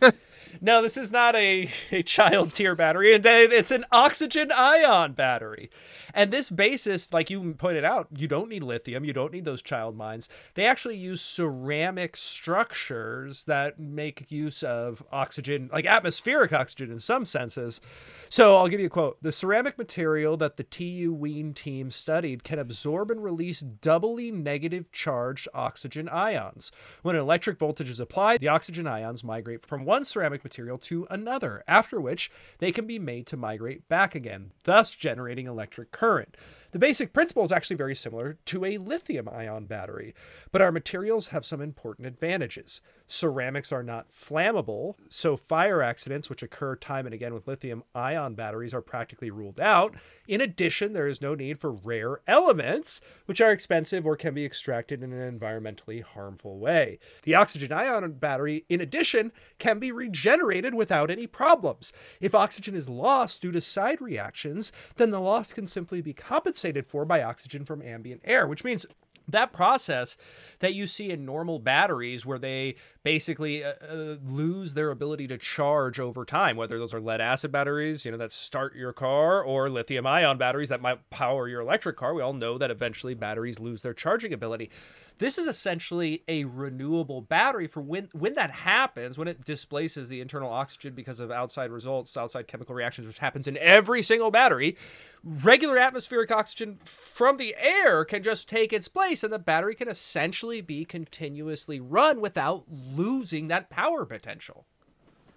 Yeah. 0.00 0.10
No, 0.60 0.82
this 0.82 0.96
is 0.96 1.10
not 1.10 1.34
a, 1.34 1.68
a 1.90 2.02
child 2.02 2.52
tear 2.52 2.74
battery. 2.74 3.14
Indeed, 3.14 3.52
it's 3.52 3.70
an 3.70 3.84
oxygen 3.90 4.50
ion 4.52 5.12
battery. 5.12 5.70
And 6.12 6.30
this 6.30 6.50
basis, 6.50 7.12
like 7.12 7.30
you 7.30 7.54
pointed 7.54 7.84
out, 7.84 8.08
you 8.14 8.28
don't 8.28 8.48
need 8.48 8.62
lithium. 8.62 9.04
You 9.04 9.12
don't 9.12 9.32
need 9.32 9.44
those 9.44 9.62
child 9.62 9.96
mines. 9.96 10.28
They 10.54 10.64
actually 10.66 10.96
use 10.96 11.20
ceramic 11.20 12.16
structures 12.16 13.44
that 13.44 13.80
make 13.80 14.30
use 14.30 14.62
of 14.62 15.02
oxygen, 15.10 15.70
like 15.72 15.86
atmospheric 15.86 16.52
oxygen 16.52 16.90
in 16.90 17.00
some 17.00 17.24
senses. 17.24 17.80
So 18.28 18.56
I'll 18.56 18.68
give 18.68 18.80
you 18.80 18.86
a 18.86 18.90
quote. 18.90 19.18
The 19.22 19.32
ceramic 19.32 19.76
material 19.76 20.36
that 20.36 20.56
the 20.56 20.62
TU 20.62 21.12
Wien 21.12 21.52
team 21.52 21.90
studied 21.90 22.44
can 22.44 22.58
absorb 22.58 23.10
and 23.10 23.22
release 23.22 23.60
doubly 23.60 24.30
negative 24.30 24.92
charged 24.92 25.48
oxygen 25.52 26.08
ions. 26.08 26.70
When 27.02 27.16
an 27.16 27.22
electric 27.22 27.58
voltage 27.58 27.90
is 27.90 28.00
applied, 28.00 28.40
the 28.40 28.48
oxygen 28.48 28.86
ions 28.86 29.24
migrate 29.24 29.66
from 29.66 29.84
one 29.84 30.04
ceramic 30.04 30.43
material 30.44 30.78
to 30.78 31.06
another, 31.10 31.64
after 31.66 32.00
which 32.00 32.30
they 32.58 32.70
can 32.70 32.86
be 32.86 32.98
made 32.98 33.26
to 33.26 33.36
migrate 33.36 33.88
back 33.88 34.14
again, 34.14 34.52
thus 34.64 34.94
generating 34.94 35.46
electric 35.46 35.90
current. 35.90 36.36
The 36.74 36.80
basic 36.80 37.12
principle 37.12 37.44
is 37.44 37.52
actually 37.52 37.76
very 37.76 37.94
similar 37.94 38.36
to 38.46 38.64
a 38.64 38.78
lithium 38.78 39.28
ion 39.28 39.66
battery, 39.66 40.12
but 40.50 40.60
our 40.60 40.72
materials 40.72 41.28
have 41.28 41.44
some 41.44 41.60
important 41.60 42.08
advantages. 42.08 42.80
Ceramics 43.06 43.70
are 43.70 43.84
not 43.84 44.10
flammable, 44.10 44.96
so 45.08 45.36
fire 45.36 45.82
accidents, 45.82 46.28
which 46.28 46.42
occur 46.42 46.74
time 46.74 47.06
and 47.06 47.14
again 47.14 47.32
with 47.32 47.46
lithium 47.46 47.84
ion 47.94 48.34
batteries, 48.34 48.74
are 48.74 48.80
practically 48.80 49.30
ruled 49.30 49.60
out. 49.60 49.94
In 50.26 50.40
addition, 50.40 50.94
there 50.94 51.06
is 51.06 51.22
no 51.22 51.36
need 51.36 51.60
for 51.60 51.70
rare 51.70 52.18
elements, 52.26 53.00
which 53.26 53.40
are 53.40 53.52
expensive 53.52 54.04
or 54.04 54.16
can 54.16 54.34
be 54.34 54.44
extracted 54.44 55.00
in 55.00 55.12
an 55.12 55.38
environmentally 55.38 56.02
harmful 56.02 56.58
way. 56.58 56.98
The 57.22 57.36
oxygen 57.36 57.70
ion 57.70 58.14
battery, 58.14 58.64
in 58.68 58.80
addition, 58.80 59.30
can 59.60 59.78
be 59.78 59.92
regenerated 59.92 60.74
without 60.74 61.08
any 61.08 61.28
problems. 61.28 61.92
If 62.20 62.34
oxygen 62.34 62.74
is 62.74 62.88
lost 62.88 63.42
due 63.42 63.52
to 63.52 63.60
side 63.60 64.00
reactions, 64.00 64.72
then 64.96 65.10
the 65.10 65.20
loss 65.20 65.52
can 65.52 65.68
simply 65.68 66.00
be 66.00 66.12
compensated 66.12 66.63
for 66.86 67.04
by 67.04 67.22
oxygen 67.22 67.64
from 67.64 67.82
ambient 67.82 68.20
air, 68.24 68.46
which 68.46 68.64
means 68.64 68.86
that 69.28 69.52
process 69.52 70.16
that 70.58 70.74
you 70.74 70.86
see 70.86 71.10
in 71.10 71.24
normal 71.24 71.58
batteries 71.58 72.26
where 72.26 72.38
they 72.38 72.74
basically 73.02 73.64
uh, 73.64 73.72
uh, 73.88 74.16
lose 74.24 74.74
their 74.74 74.90
ability 74.90 75.26
to 75.26 75.38
charge 75.38 75.98
over 75.98 76.24
time 76.24 76.56
whether 76.56 76.78
those 76.78 76.92
are 76.92 77.00
lead 77.00 77.20
acid 77.20 77.50
batteries 77.50 78.04
you 78.04 78.10
know 78.10 78.18
that 78.18 78.30
start 78.30 78.76
your 78.76 78.92
car 78.92 79.42
or 79.42 79.70
lithium 79.70 80.06
ion 80.06 80.36
batteries 80.36 80.68
that 80.68 80.82
might 80.82 81.08
power 81.10 81.48
your 81.48 81.60
electric 81.60 81.96
car 81.96 82.12
we 82.12 82.22
all 82.22 82.32
know 82.32 82.58
that 82.58 82.70
eventually 82.70 83.14
batteries 83.14 83.58
lose 83.58 83.82
their 83.82 83.94
charging 83.94 84.32
ability 84.32 84.70
this 85.18 85.38
is 85.38 85.46
essentially 85.46 86.22
a 86.26 86.44
renewable 86.44 87.20
battery 87.20 87.66
for 87.66 87.80
when 87.80 88.08
when 88.12 88.32
that 88.34 88.50
happens 88.50 89.16
when 89.16 89.28
it 89.28 89.44
displaces 89.44 90.08
the 90.08 90.20
internal 90.20 90.50
oxygen 90.50 90.94
because 90.94 91.20
of 91.20 91.30
outside 91.30 91.70
results 91.70 92.16
outside 92.16 92.46
chemical 92.46 92.74
reactions 92.74 93.06
which 93.06 93.18
happens 93.18 93.46
in 93.46 93.56
every 93.58 94.02
single 94.02 94.30
battery 94.30 94.76
regular 95.22 95.78
atmospheric 95.78 96.30
oxygen 96.30 96.78
from 96.84 97.36
the 97.36 97.54
air 97.58 98.04
can 98.04 98.22
just 98.22 98.48
take 98.48 98.72
its 98.72 98.88
place 98.88 99.22
and 99.22 99.32
the 99.32 99.38
battery 99.38 99.74
can 99.74 99.88
essentially 99.88 100.60
be 100.60 100.84
continuously 100.84 101.80
run 101.80 102.20
without 102.20 102.64
losing 102.70 103.48
that 103.48 103.70
power 103.70 104.04
potential 104.04 104.66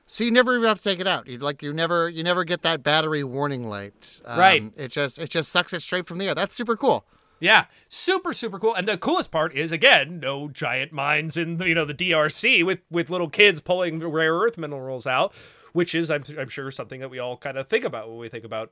So 0.08 0.24
you 0.24 0.32
never 0.32 0.56
even 0.56 0.68
have 0.68 0.78
to 0.80 0.84
take 0.84 1.00
it 1.02 1.08
out. 1.08 1.28
You 1.28 1.38
like 1.38 1.62
you 1.62 1.74
never 1.74 2.08
you 2.10 2.24
never 2.24 2.44
get 2.46 2.62
that 2.62 2.82
battery 2.82 3.24
warning 3.24 3.68
light. 3.70 4.22
Um, 4.26 4.40
Right. 4.40 4.64
It 4.78 4.90
just 4.90 5.20
it 5.20 5.30
just 5.30 5.52
sucks 5.52 5.74
it 5.74 5.82
straight 5.82 6.08
from 6.08 6.18
the 6.18 6.28
air. 6.28 6.36
That's 6.36 6.56
super 6.56 6.78
cool. 6.78 7.06
Yeah, 7.40 7.66
super 7.88 8.34
super 8.34 8.60
cool. 8.60 8.74
And 8.76 8.88
the 8.88 8.98
coolest 8.98 9.32
part 9.32 9.56
is 9.56 9.72
again, 9.72 10.20
no 10.20 10.48
giant 10.48 10.92
mines 10.92 11.38
in 11.38 11.60
you 11.62 11.76
know 11.76 11.86
the 11.86 11.94
DRC 11.94 12.66
with 12.66 12.80
with 12.90 13.10
little 13.10 13.30
kids 13.30 13.62
pulling 13.62 14.00
rare 14.00 14.34
earth 14.34 14.58
minerals 14.58 15.06
out, 15.06 15.34
which 15.74 15.94
is 15.94 16.10
I'm 16.10 16.24
I'm 16.38 16.50
sure 16.50 16.72
something 16.72 17.00
that 17.02 17.10
we 17.10 17.20
all 17.20 17.38
kind 17.38 17.58
of 17.58 17.68
think 17.68 17.86
about 17.86 18.10
when 18.10 18.18
we 18.18 18.30
think 18.30 18.46
about 18.46 18.72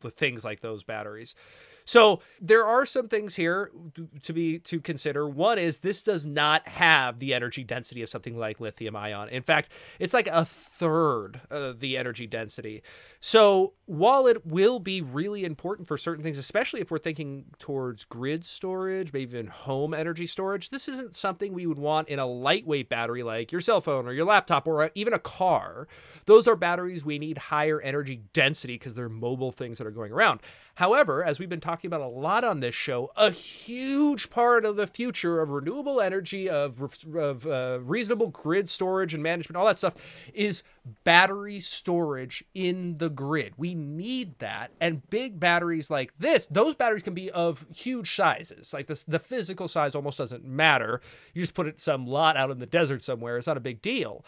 the 0.00 0.10
things 0.10 0.44
like 0.44 0.60
those 0.60 0.84
batteries. 0.84 1.34
So 1.84 2.20
there 2.40 2.64
are 2.64 2.86
some 2.86 3.08
things 3.08 3.36
here 3.36 3.70
to 4.22 4.32
be 4.32 4.58
to 4.60 4.80
consider. 4.80 5.28
One 5.28 5.58
is 5.58 5.78
this 5.78 6.02
does 6.02 6.24
not 6.24 6.66
have 6.68 7.18
the 7.18 7.34
energy 7.34 7.62
density 7.62 8.02
of 8.02 8.08
something 8.08 8.36
like 8.36 8.60
lithium 8.60 8.96
ion. 8.96 9.28
In 9.28 9.42
fact, 9.42 9.70
it's 9.98 10.14
like 10.14 10.26
a 10.28 10.44
third 10.44 11.42
of 11.50 11.80
the 11.80 11.96
energy 11.98 12.26
density. 12.26 12.82
So 13.20 13.74
while 13.86 14.26
it 14.26 14.46
will 14.46 14.78
be 14.78 15.02
really 15.02 15.44
important 15.44 15.86
for 15.86 15.98
certain 15.98 16.22
things, 16.22 16.38
especially 16.38 16.80
if 16.80 16.90
we're 16.90 16.98
thinking 16.98 17.44
towards 17.58 18.04
grid 18.04 18.44
storage, 18.44 19.12
maybe 19.12 19.32
even 19.32 19.48
home 19.48 19.92
energy 19.92 20.26
storage, 20.26 20.70
this 20.70 20.88
isn't 20.88 21.14
something 21.14 21.52
we 21.52 21.66
would 21.66 21.78
want 21.78 22.08
in 22.08 22.18
a 22.18 22.26
lightweight 22.26 22.88
battery 22.88 23.22
like 23.22 23.52
your 23.52 23.60
cell 23.60 23.80
phone 23.80 24.06
or 24.06 24.12
your 24.12 24.26
laptop 24.26 24.66
or 24.66 24.90
even 24.94 25.12
a 25.12 25.18
car. 25.18 25.86
Those 26.24 26.48
are 26.48 26.56
batteries 26.56 27.04
we 27.04 27.18
need 27.18 27.36
higher 27.36 27.80
energy 27.80 28.22
density 28.32 28.74
because 28.74 28.94
they're 28.94 29.08
mobile 29.08 29.52
things 29.52 29.78
that 29.78 29.86
are 29.86 29.90
going 29.90 30.12
around. 30.12 30.40
However, 30.76 31.22
as 31.22 31.38
we've 31.38 31.48
been 31.48 31.60
talking 31.60 31.88
about 31.88 32.00
a 32.00 32.06
lot 32.06 32.42
on 32.42 32.60
this 32.60 32.74
show, 32.74 33.10
a 33.16 33.30
huge 33.30 34.30
part 34.30 34.64
of 34.64 34.76
the 34.76 34.86
future 34.86 35.40
of 35.40 35.50
renewable 35.50 36.00
energy, 36.00 36.48
of, 36.48 36.82
of 37.14 37.46
uh, 37.46 37.78
reasonable 37.82 38.28
grid 38.28 38.68
storage 38.68 39.14
and 39.14 39.22
management, 39.22 39.56
all 39.56 39.66
that 39.66 39.78
stuff, 39.78 39.94
is 40.32 40.64
battery 41.04 41.60
storage 41.60 42.44
in 42.54 42.98
the 42.98 43.08
grid. 43.08 43.54
We 43.56 43.74
need 43.74 44.38
that. 44.40 44.72
And 44.80 45.08
big 45.10 45.38
batteries 45.38 45.90
like 45.90 46.12
this, 46.18 46.46
those 46.48 46.74
batteries 46.74 47.02
can 47.02 47.14
be 47.14 47.30
of 47.30 47.66
huge 47.72 48.14
sizes. 48.14 48.72
Like 48.72 48.88
this, 48.88 49.04
the 49.04 49.20
physical 49.20 49.68
size 49.68 49.94
almost 49.94 50.18
doesn't 50.18 50.44
matter. 50.44 51.00
You 51.34 51.42
just 51.42 51.54
put 51.54 51.68
it 51.68 51.78
some 51.78 52.06
lot 52.06 52.36
out 52.36 52.50
in 52.50 52.58
the 52.58 52.66
desert 52.66 53.02
somewhere, 53.02 53.36
it's 53.36 53.46
not 53.46 53.56
a 53.56 53.60
big 53.60 53.80
deal. 53.80 54.24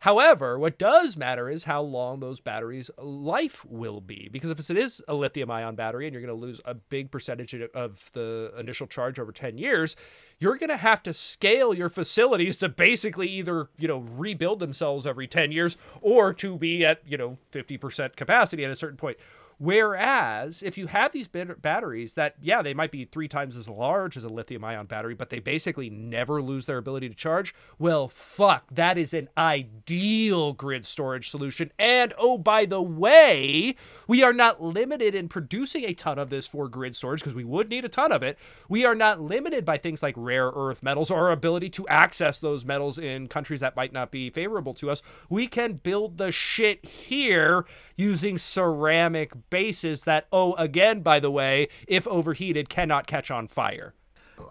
However, 0.00 0.58
what 0.58 0.78
does 0.78 1.16
matter 1.16 1.48
is 1.48 1.64
how 1.64 1.80
long 1.80 2.20
those 2.20 2.38
batteries' 2.38 2.90
life 2.98 3.64
will 3.64 4.00
be. 4.00 4.28
Because 4.30 4.50
if 4.50 4.70
it 4.70 4.76
is 4.76 5.02
a 5.08 5.14
lithium 5.14 5.50
ion 5.50 5.74
battery 5.74 6.06
and 6.06 6.12
you're 6.12 6.22
going 6.22 6.38
to 6.38 6.46
lose 6.46 6.60
a 6.64 6.74
big 6.74 7.10
percentage 7.10 7.54
of 7.74 8.10
the 8.12 8.52
initial 8.58 8.86
charge 8.86 9.18
over 9.18 9.32
10 9.32 9.56
years, 9.56 9.96
you're 10.38 10.58
going 10.58 10.68
to 10.68 10.76
have 10.76 11.02
to 11.04 11.14
scale 11.14 11.72
your 11.72 11.88
facilities 11.88 12.58
to 12.58 12.68
basically 12.68 13.28
either, 13.28 13.68
you 13.78 13.88
know, 13.88 13.98
rebuild 13.98 14.58
themselves 14.58 15.06
every 15.06 15.26
10 15.26 15.50
years 15.50 15.78
or 16.02 16.34
to 16.34 16.58
be 16.58 16.84
at, 16.84 17.00
you 17.06 17.16
know, 17.16 17.38
50% 17.52 18.16
capacity 18.16 18.64
at 18.64 18.70
a 18.70 18.76
certain 18.76 18.98
point. 18.98 19.16
Whereas 19.58 20.62
if 20.62 20.76
you 20.76 20.86
have 20.88 21.12
these 21.12 21.28
batteries 21.28 22.14
that, 22.14 22.34
yeah, 22.42 22.60
they 22.60 22.74
might 22.74 22.90
be 22.90 23.06
three 23.06 23.28
times 23.28 23.56
as 23.56 23.68
large 23.68 24.16
as 24.16 24.24
a 24.24 24.28
lithium 24.28 24.64
ion 24.64 24.86
battery, 24.86 25.14
but 25.14 25.30
they 25.30 25.38
basically 25.38 25.88
never 25.88 26.42
lose 26.42 26.66
their 26.66 26.76
ability 26.76 27.08
to 27.08 27.14
charge, 27.14 27.54
well, 27.78 28.06
fuck, 28.06 28.66
that 28.70 28.98
is 28.98 29.14
an 29.14 29.30
ideal 29.38 30.52
grid 30.52 30.84
storage 30.84 31.30
solution. 31.30 31.72
And 31.78 32.12
oh, 32.18 32.36
by 32.36 32.66
the 32.66 32.82
way, 32.82 33.76
we 34.06 34.22
are 34.22 34.34
not 34.34 34.62
limited 34.62 35.14
in 35.14 35.28
producing 35.28 35.84
a 35.84 35.94
ton 35.94 36.18
of 36.18 36.28
this 36.28 36.46
for 36.46 36.68
grid 36.68 36.94
storage 36.94 37.20
because 37.20 37.34
we 37.34 37.44
would 37.44 37.70
need 37.70 37.86
a 37.86 37.88
ton 37.88 38.12
of 38.12 38.22
it. 38.22 38.38
We 38.68 38.84
are 38.84 38.94
not 38.94 39.22
limited 39.22 39.64
by 39.64 39.78
things 39.78 40.02
like 40.02 40.14
rare 40.18 40.50
earth 40.54 40.82
metals 40.82 41.10
or 41.10 41.16
our 41.16 41.32
ability 41.32 41.70
to 41.70 41.88
access 41.88 42.38
those 42.38 42.66
metals 42.66 42.98
in 42.98 43.26
countries 43.26 43.60
that 43.60 43.76
might 43.76 43.92
not 43.92 44.10
be 44.10 44.28
favorable 44.28 44.74
to 44.74 44.90
us. 44.90 45.00
We 45.30 45.46
can 45.46 45.74
build 45.74 46.18
the 46.18 46.30
shit 46.30 46.84
here 46.84 47.64
using 47.96 48.38
ceramic 48.38 49.32
bases 49.50 50.04
that, 50.04 50.26
oh, 50.30 50.54
again, 50.54 51.00
by 51.00 51.18
the 51.18 51.30
way, 51.30 51.68
if 51.88 52.06
overheated, 52.08 52.68
cannot 52.68 53.06
catch 53.06 53.30
on 53.30 53.46
fire. 53.46 53.94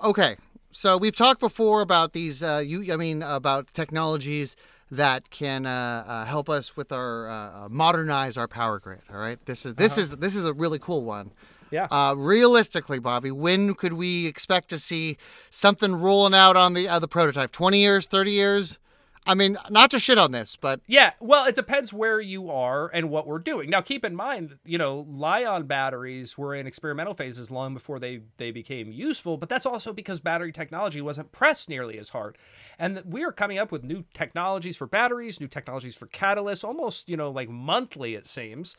Okay, 0.03 0.35
so 0.71 0.97
we've 0.97 1.15
talked 1.15 1.39
before 1.39 1.81
about 1.81 2.13
these. 2.13 2.41
Uh, 2.41 2.61
you, 2.65 2.91
I 2.91 2.97
mean, 2.97 3.21
about 3.21 3.67
technologies 3.73 4.55
that 4.91 5.29
can 5.29 5.65
uh, 5.65 6.03
uh, 6.07 6.25
help 6.25 6.49
us 6.49 6.75
with 6.75 6.91
our 6.91 7.27
uh, 7.29 7.69
modernize 7.69 8.37
our 8.37 8.47
power 8.47 8.79
grid. 8.79 9.01
All 9.11 9.17
right, 9.17 9.43
this 9.45 9.65
is 9.65 9.75
this 9.75 9.97
is 9.97 10.17
this 10.17 10.35
is 10.35 10.45
a 10.45 10.53
really 10.53 10.79
cool 10.79 11.03
one. 11.03 11.31
Yeah. 11.71 11.87
Uh, 11.89 12.13
realistically, 12.15 12.99
Bobby, 12.99 13.31
when 13.31 13.73
could 13.73 13.93
we 13.93 14.27
expect 14.27 14.69
to 14.69 14.79
see 14.79 15.17
something 15.49 15.95
rolling 15.95 16.33
out 16.33 16.55
on 16.55 16.73
the 16.73 16.87
uh, 16.87 16.99
the 16.99 17.07
prototype? 17.07 17.51
Twenty 17.51 17.79
years, 17.79 18.05
thirty 18.05 18.31
years? 18.31 18.79
I 19.27 19.33
mean, 19.33 19.57
not 19.69 19.91
to 19.91 19.99
shit 19.99 20.17
on 20.17 20.31
this, 20.31 20.55
but 20.55 20.81
Yeah, 20.87 21.13
well, 21.19 21.45
it 21.47 21.55
depends 21.55 21.91
where 21.91 22.21
you 22.21 22.51
are 22.51 22.89
and 22.93 23.09
what 23.09 23.25
we're 23.25 23.39
doing. 23.39 23.69
Now, 23.69 23.81
keep 23.81 24.05
in 24.05 24.15
mind, 24.15 24.59
you 24.65 24.77
know, 24.77 25.05
Li-ion 25.07 25.63
batteries 25.63 26.37
were 26.37 26.53
in 26.53 26.67
experimental 26.67 27.13
phases 27.13 27.49
long 27.49 27.73
before 27.73 27.99
they 27.99 28.21
they 28.37 28.51
became 28.51 28.91
useful, 28.91 29.37
but 29.37 29.49
that's 29.49 29.65
also 29.65 29.93
because 29.93 30.19
battery 30.19 30.51
technology 30.51 31.01
wasn't 31.01 31.31
pressed 31.31 31.69
nearly 31.69 31.97
as 31.97 32.09
hard. 32.09 32.37
And 32.77 33.01
we 33.05 33.23
are 33.23 33.31
coming 33.31 33.57
up 33.57 33.71
with 33.71 33.83
new 33.83 34.03
technologies 34.13 34.77
for 34.77 34.85
batteries, 34.85 35.39
new 35.39 35.47
technologies 35.47 35.95
for 35.95 36.07
catalysts, 36.07 36.63
almost, 36.63 37.09
you 37.09 37.17
know, 37.17 37.31
like 37.31 37.49
monthly 37.49 38.15
it 38.15 38.27
seems. 38.27 38.75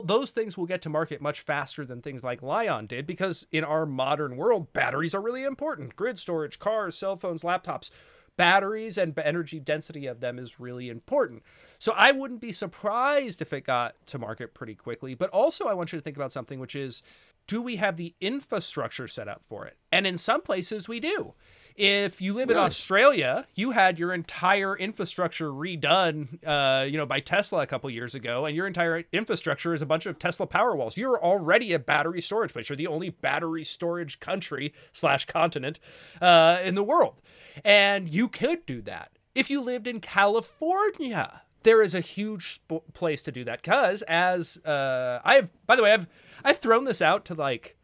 Those 0.00 0.30
things 0.30 0.56
will 0.56 0.66
get 0.66 0.80
to 0.82 0.88
market 0.88 1.20
much 1.20 1.40
faster 1.40 1.84
than 1.84 2.02
things 2.02 2.22
like 2.22 2.40
Li-ion 2.40 2.86
did 2.86 3.04
because 3.04 3.48
in 3.50 3.64
our 3.64 3.84
modern 3.84 4.36
world, 4.36 4.72
batteries 4.72 5.12
are 5.12 5.20
really 5.20 5.42
important. 5.42 5.96
Grid 5.96 6.18
storage, 6.18 6.60
cars, 6.60 6.96
cell 6.96 7.16
phones, 7.16 7.42
laptops 7.42 7.90
batteries 8.38 8.96
and 8.96 9.18
energy 9.18 9.60
density 9.60 10.06
of 10.06 10.20
them 10.20 10.38
is 10.38 10.58
really 10.58 10.88
important. 10.88 11.42
So 11.78 11.92
I 11.94 12.12
wouldn't 12.12 12.40
be 12.40 12.52
surprised 12.52 13.42
if 13.42 13.52
it 13.52 13.64
got 13.64 13.96
to 14.06 14.18
market 14.18 14.54
pretty 14.54 14.76
quickly. 14.76 15.14
But 15.14 15.28
also, 15.30 15.66
I 15.66 15.74
want 15.74 15.92
you 15.92 15.98
to 15.98 16.02
think 16.02 16.16
about 16.16 16.32
something, 16.32 16.58
which 16.58 16.74
is 16.74 17.02
do 17.48 17.60
we 17.60 17.76
have 17.76 17.96
the 17.96 18.14
infrastructure 18.20 19.08
set 19.08 19.26
up 19.26 19.42
for 19.46 19.66
it? 19.66 19.76
And 19.90 20.06
in 20.06 20.16
some 20.16 20.40
places, 20.40 20.88
we 20.88 21.00
do. 21.00 21.34
If 21.78 22.20
you 22.20 22.34
live 22.34 22.50
in 22.50 22.56
Australia, 22.56 23.46
you 23.54 23.70
had 23.70 24.00
your 24.00 24.12
entire 24.12 24.76
infrastructure 24.76 25.52
redone, 25.52 26.44
uh, 26.44 26.84
you 26.84 26.96
know, 26.96 27.06
by 27.06 27.20
Tesla 27.20 27.60
a 27.60 27.66
couple 27.68 27.88
years 27.88 28.16
ago, 28.16 28.46
and 28.46 28.56
your 28.56 28.66
entire 28.66 29.04
infrastructure 29.12 29.72
is 29.72 29.80
a 29.80 29.86
bunch 29.86 30.04
of 30.04 30.18
Tesla 30.18 30.48
Powerwalls. 30.48 30.96
You're 30.96 31.22
already 31.22 31.72
a 31.72 31.78
battery 31.78 32.20
storage 32.20 32.52
place. 32.52 32.68
You're 32.68 32.74
the 32.74 32.88
only 32.88 33.10
battery 33.10 33.62
storage 33.62 34.18
country 34.18 34.74
slash 34.92 35.26
continent 35.26 35.78
uh, 36.20 36.58
in 36.64 36.74
the 36.74 36.82
world, 36.82 37.20
and 37.64 38.12
you 38.12 38.26
could 38.26 38.66
do 38.66 38.82
that 38.82 39.12
if 39.36 39.48
you 39.48 39.60
lived 39.60 39.86
in 39.86 40.00
California. 40.00 41.42
There 41.62 41.80
is 41.80 41.94
a 41.94 42.00
huge 42.00 42.54
sp- 42.58 42.90
place 42.92 43.22
to 43.22 43.30
do 43.30 43.44
that 43.44 43.62
because, 43.62 44.02
as 44.02 44.58
uh, 44.64 45.20
I 45.24 45.36
have, 45.36 45.50
by 45.64 45.76
the 45.76 45.84
way, 45.84 45.92
I've 45.92 46.08
I've 46.44 46.58
thrown 46.58 46.86
this 46.86 47.00
out 47.00 47.24
to 47.26 47.34
like 47.34 47.76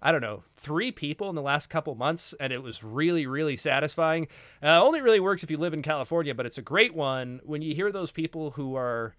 I 0.00 0.12
don't 0.12 0.20
know, 0.20 0.44
three 0.56 0.92
people 0.92 1.28
in 1.28 1.34
the 1.34 1.42
last 1.42 1.68
couple 1.68 1.94
months, 1.96 2.32
and 2.38 2.52
it 2.52 2.62
was 2.62 2.84
really, 2.84 3.26
really 3.26 3.56
satisfying. 3.56 4.28
Uh, 4.62 4.80
only 4.82 5.00
really 5.00 5.18
works 5.18 5.42
if 5.42 5.50
you 5.50 5.56
live 5.56 5.74
in 5.74 5.82
California, 5.82 6.34
but 6.34 6.46
it's 6.46 6.58
a 6.58 6.62
great 6.62 6.94
one 6.94 7.40
when 7.44 7.62
you 7.62 7.74
hear 7.74 7.90
those 7.90 8.12
people 8.12 8.52
who 8.52 8.76
are, 8.76 9.16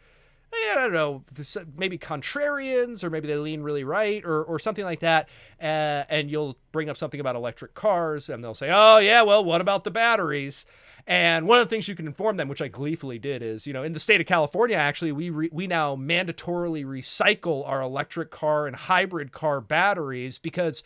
I 0.53 0.75
don't 0.75 0.94
know, 0.94 1.24
maybe 1.77 1.98
contrarians, 1.98 3.03
or 3.03 3.10
maybe 3.10 3.27
they 3.27 3.36
lean 3.36 3.62
really 3.62 3.84
right, 3.84 4.24
or, 4.25 4.44
or 4.44 4.60
something 4.60 4.86
like 4.86 5.00
that, 5.00 5.29
uh, 5.62 6.03
and 6.10 6.29
you'll 6.29 6.58
bring 6.72 6.89
up 6.89 6.98
something 6.98 7.20
about 7.20 7.36
electric 7.36 7.74
cars, 7.74 8.29
and 8.29 8.44
they'll 8.44 8.56
say, 8.56 8.70
oh, 8.72 8.98
yeah, 8.98 9.22
well, 9.22 9.44
what 9.44 9.62
about 9.62 9.84
the 9.84 9.91
batteries? 9.91 10.65
And 11.08 11.48
one 11.48 11.60
of 11.60 11.68
the 11.68 11.70
things 11.74 11.88
you 11.88 11.96
can 11.96 12.08
inform 12.08 12.38
them, 12.38 12.48
which 12.48 12.62
I 12.62 12.68
gleefully 12.68 13.18
did, 13.18 13.41
is 13.41 13.65
you 13.65 13.74
know 13.74 13.82
in 13.82 13.94
the 13.94 14.00
state 14.00 14.22
of 14.22 14.27
California, 14.27 14.75
actually, 14.75 15.12
we 15.12 15.32
re- 15.32 15.50
we 15.51 15.65
now 15.65 15.96
mandatorily 15.96 16.86
recycle 16.86 17.68
our 17.68 17.82
electric 17.82 18.29
car 18.29 18.68
and 18.68 18.75
hybrid 18.75 19.32
car 19.32 19.60
batteries 19.60 20.38
because 20.38 20.84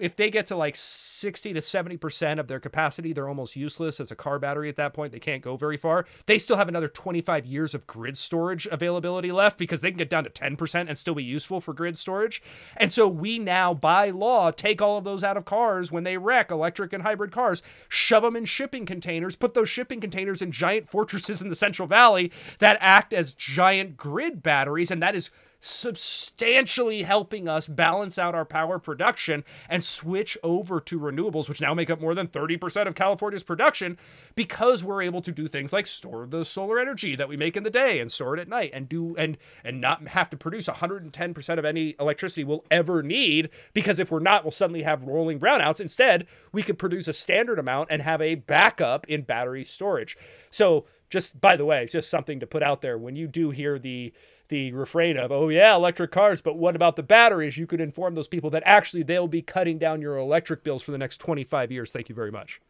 if 0.00 0.16
they 0.16 0.28
get 0.28 0.46
to 0.48 0.56
like 0.56 0.76
60 0.76 1.54
to 1.54 1.60
70% 1.60 2.38
of 2.38 2.46
their 2.46 2.60
capacity, 2.60 3.12
they're 3.12 3.28
almost 3.28 3.56
useless 3.56 4.00
as 4.00 4.10
a 4.10 4.16
car 4.16 4.38
battery 4.38 4.68
at 4.68 4.76
that 4.76 4.92
point. 4.92 5.12
They 5.12 5.18
can't 5.18 5.42
go 5.42 5.56
very 5.56 5.78
far. 5.78 6.04
They 6.26 6.38
still 6.38 6.58
have 6.58 6.68
another 6.68 6.88
25 6.88 7.46
years 7.46 7.74
of 7.74 7.86
grid 7.86 8.18
storage 8.18 8.66
availability 8.66 9.32
left 9.32 9.56
because 9.56 9.80
they 9.80 9.90
can 9.90 9.96
get 9.96 10.10
down 10.10 10.24
to 10.24 10.30
10% 10.30 10.88
and 10.88 10.98
still 10.98 11.14
be 11.14 11.24
useful 11.24 11.60
for 11.60 11.72
grid 11.72 11.96
storage. 11.96 12.42
And 12.76 12.92
so 12.92 13.08
we 13.08 13.38
now, 13.38 13.72
by 13.72 14.10
law, 14.10 14.50
take 14.50 14.82
all 14.82 14.98
of 14.98 15.04
those 15.04 15.24
out 15.24 15.38
of 15.38 15.46
cars 15.46 15.90
when 15.90 16.04
they 16.04 16.18
wreck 16.18 16.50
electric 16.50 16.92
and 16.92 17.02
hybrid 17.02 17.32
cars, 17.32 17.62
shove 17.88 18.22
them 18.22 18.36
in 18.36 18.44
shipping 18.44 18.84
containers, 18.84 19.36
put 19.36 19.54
those 19.54 19.70
shipping 19.70 20.00
containers 20.00 20.42
in 20.42 20.52
giant 20.52 20.90
fortresses 20.90 21.40
in 21.40 21.48
the 21.48 21.56
Central 21.56 21.88
Valley 21.88 22.30
that 22.58 22.76
act 22.80 23.14
as 23.14 23.32
giant 23.32 23.96
grid 23.96 24.42
batteries. 24.42 24.90
And 24.90 25.02
that 25.02 25.14
is 25.14 25.30
substantially 25.60 27.02
helping 27.02 27.48
us 27.48 27.66
balance 27.66 28.18
out 28.18 28.34
our 28.34 28.44
power 28.44 28.78
production 28.78 29.44
and 29.68 29.82
switch 29.82 30.38
over 30.42 30.80
to 30.80 31.00
renewables, 31.00 31.48
which 31.48 31.60
now 31.60 31.74
make 31.74 31.90
up 31.90 32.00
more 32.00 32.14
than 32.14 32.28
30% 32.28 32.86
of 32.86 32.94
California's 32.94 33.42
production, 33.42 33.98
because 34.34 34.84
we're 34.84 35.02
able 35.02 35.20
to 35.20 35.32
do 35.32 35.48
things 35.48 35.72
like 35.72 35.86
store 35.86 36.26
the 36.26 36.44
solar 36.44 36.78
energy 36.78 37.16
that 37.16 37.28
we 37.28 37.36
make 37.36 37.56
in 37.56 37.62
the 37.62 37.70
day 37.70 37.98
and 37.98 38.12
store 38.12 38.36
it 38.36 38.40
at 38.40 38.48
night 38.48 38.70
and 38.72 38.88
do 38.88 39.16
and 39.16 39.36
and 39.64 39.80
not 39.80 40.08
have 40.08 40.30
to 40.30 40.36
produce 40.36 40.68
110% 40.68 41.58
of 41.58 41.64
any 41.64 41.94
electricity 41.98 42.44
we'll 42.44 42.64
ever 42.70 43.02
need. 43.02 43.50
Because 43.74 43.98
if 43.98 44.10
we're 44.10 44.18
not, 44.20 44.44
we'll 44.44 44.50
suddenly 44.50 44.82
have 44.82 45.02
rolling 45.02 45.40
brownouts. 45.40 45.80
Instead, 45.80 46.26
we 46.52 46.62
could 46.62 46.78
produce 46.78 47.08
a 47.08 47.12
standard 47.12 47.58
amount 47.58 47.88
and 47.90 48.02
have 48.02 48.20
a 48.22 48.36
backup 48.36 49.06
in 49.08 49.22
battery 49.22 49.64
storage. 49.64 50.16
So 50.50 50.86
just 51.10 51.40
by 51.40 51.56
the 51.56 51.64
way, 51.64 51.86
just 51.86 52.10
something 52.10 52.40
to 52.40 52.46
put 52.46 52.62
out 52.62 52.80
there 52.80 52.98
when 52.98 53.16
you 53.16 53.26
do 53.26 53.50
hear 53.50 53.78
the 53.78 54.12
the 54.48 54.72
refrain 54.72 55.16
of, 55.18 55.30
oh, 55.30 55.48
yeah, 55.48 55.74
electric 55.74 56.10
cars, 56.10 56.40
but 56.40 56.56
what 56.56 56.74
about 56.74 56.96
the 56.96 57.02
batteries? 57.02 57.56
You 57.56 57.66
could 57.66 57.80
inform 57.80 58.14
those 58.14 58.28
people 58.28 58.50
that 58.50 58.62
actually 58.64 59.02
they'll 59.02 59.28
be 59.28 59.42
cutting 59.42 59.78
down 59.78 60.00
your 60.00 60.16
electric 60.16 60.64
bills 60.64 60.82
for 60.82 60.90
the 60.90 60.98
next 60.98 61.18
25 61.18 61.70
years. 61.70 61.92
Thank 61.92 62.08
you 62.08 62.14
very 62.14 62.30
much. 62.30 62.60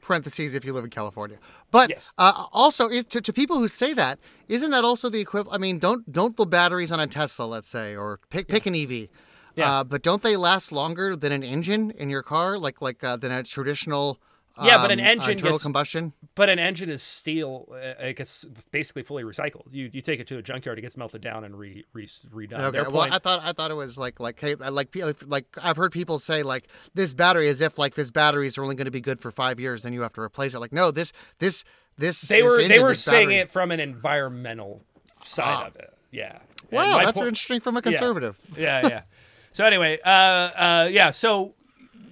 Parentheses 0.00 0.54
if 0.54 0.64
you 0.64 0.72
live 0.72 0.84
in 0.84 0.90
California. 0.90 1.38
But 1.70 1.90
Yes. 1.90 2.10
uh, 2.16 2.46
also, 2.52 2.88
is, 2.88 3.04
to, 3.06 3.20
to 3.20 3.32
people 3.32 3.58
who 3.58 3.68
say 3.68 3.92
that, 3.94 4.18
isn't 4.48 4.70
that 4.70 4.84
also 4.84 5.08
the 5.10 5.20
equivalent? 5.20 5.54
I 5.54 5.58
mean, 5.58 5.78
don't 5.78 6.10
don't 6.10 6.36
the 6.36 6.46
batteries 6.46 6.92
on 6.92 7.00
a 7.00 7.06
Tesla, 7.06 7.44
let's 7.44 7.68
say, 7.68 7.94
or 7.96 8.20
pick 8.30 8.48
pick 8.48 8.64
an 8.64 8.74
EV, 8.74 9.08
Yeah. 9.56 9.80
uh, 9.80 9.84
but 9.84 10.02
don't 10.02 10.22
they 10.22 10.36
last 10.36 10.70
longer 10.72 11.14
than 11.16 11.32
an 11.32 11.42
engine 11.42 11.90
in 11.90 12.08
your 12.10 12.22
car, 12.22 12.58
like 12.58 12.80
like 12.80 13.02
uh, 13.04 13.16
than 13.16 13.32
a 13.32 13.42
traditional? 13.42 14.18
Yeah, 14.62 14.78
but 14.78 14.90
an 14.90 15.00
um, 15.00 15.06
engine 15.06 15.30
internal 15.32 15.54
gets- 15.56 15.62
combustion. 15.62 16.12
But 16.34 16.48
an 16.48 16.58
engine 16.58 16.88
is 16.90 17.02
steel. 17.02 17.68
uh, 17.72 17.76
It 18.06 18.16
gets 18.16 18.44
basically 18.70 19.02
fully 19.02 19.24
recycled. 19.24 19.72
You 19.72 19.90
you 19.92 20.00
take 20.00 20.20
it 20.20 20.26
to 20.28 20.38
a 20.38 20.42
junkyard, 20.42 20.78
it 20.78 20.82
gets 20.82 20.96
melted 20.96 21.20
down 21.20 21.44
and 21.44 21.58
re, 21.58 21.84
re 21.92 22.06
redone. 22.06 22.60
Okay. 22.60 22.70
Their 22.70 22.84
Well, 22.90 23.02
point- 23.02 23.12
I 23.14 23.18
thought 23.18 23.40
I 23.42 23.52
thought 23.52 23.70
it 23.70 23.74
was 23.74 23.98
like 23.98 24.20
like 24.20 24.40
hey 24.40 24.54
like 24.54 24.96
like 25.26 25.46
I've 25.62 25.76
heard 25.76 25.92
people 25.92 26.18
say 26.18 26.42
like 26.42 26.68
this 26.94 27.14
battery 27.14 27.48
as 27.48 27.60
if 27.60 27.78
like 27.78 27.94
this 27.94 28.10
batteries 28.10 28.56
are 28.58 28.62
only 28.62 28.74
going 28.76 28.84
to 28.86 28.90
be 28.90 29.00
good 29.00 29.20
for 29.20 29.30
five 29.30 29.58
years, 29.60 29.82
then 29.82 29.92
you 29.92 30.02
have 30.02 30.12
to 30.14 30.20
replace 30.20 30.54
it. 30.54 30.60
Like 30.60 30.72
no, 30.72 30.90
this 30.90 31.12
this 31.38 31.64
this 31.96 32.20
they 32.22 32.42
were 32.42 32.62
they 32.66 32.78
were 32.78 32.94
saying 32.94 33.28
battery- 33.28 33.38
it 33.40 33.52
from 33.52 33.70
an 33.70 33.80
environmental 33.80 34.82
side 35.24 35.44
Ah. 35.64 35.66
of 35.66 35.76
it. 35.76 35.92
Yeah. 36.10 36.38
Wow, 36.70 36.98
that's 36.98 37.18
point- 37.18 37.28
interesting 37.28 37.60
from 37.60 37.76
a 37.76 37.82
conservative. 37.82 38.36
yeah, 38.56 38.86
yeah. 38.86 39.02
So 39.52 39.64
anyway, 39.64 39.98
uh, 40.04 40.08
uh, 40.08 40.88
yeah. 40.92 41.10
So 41.10 41.54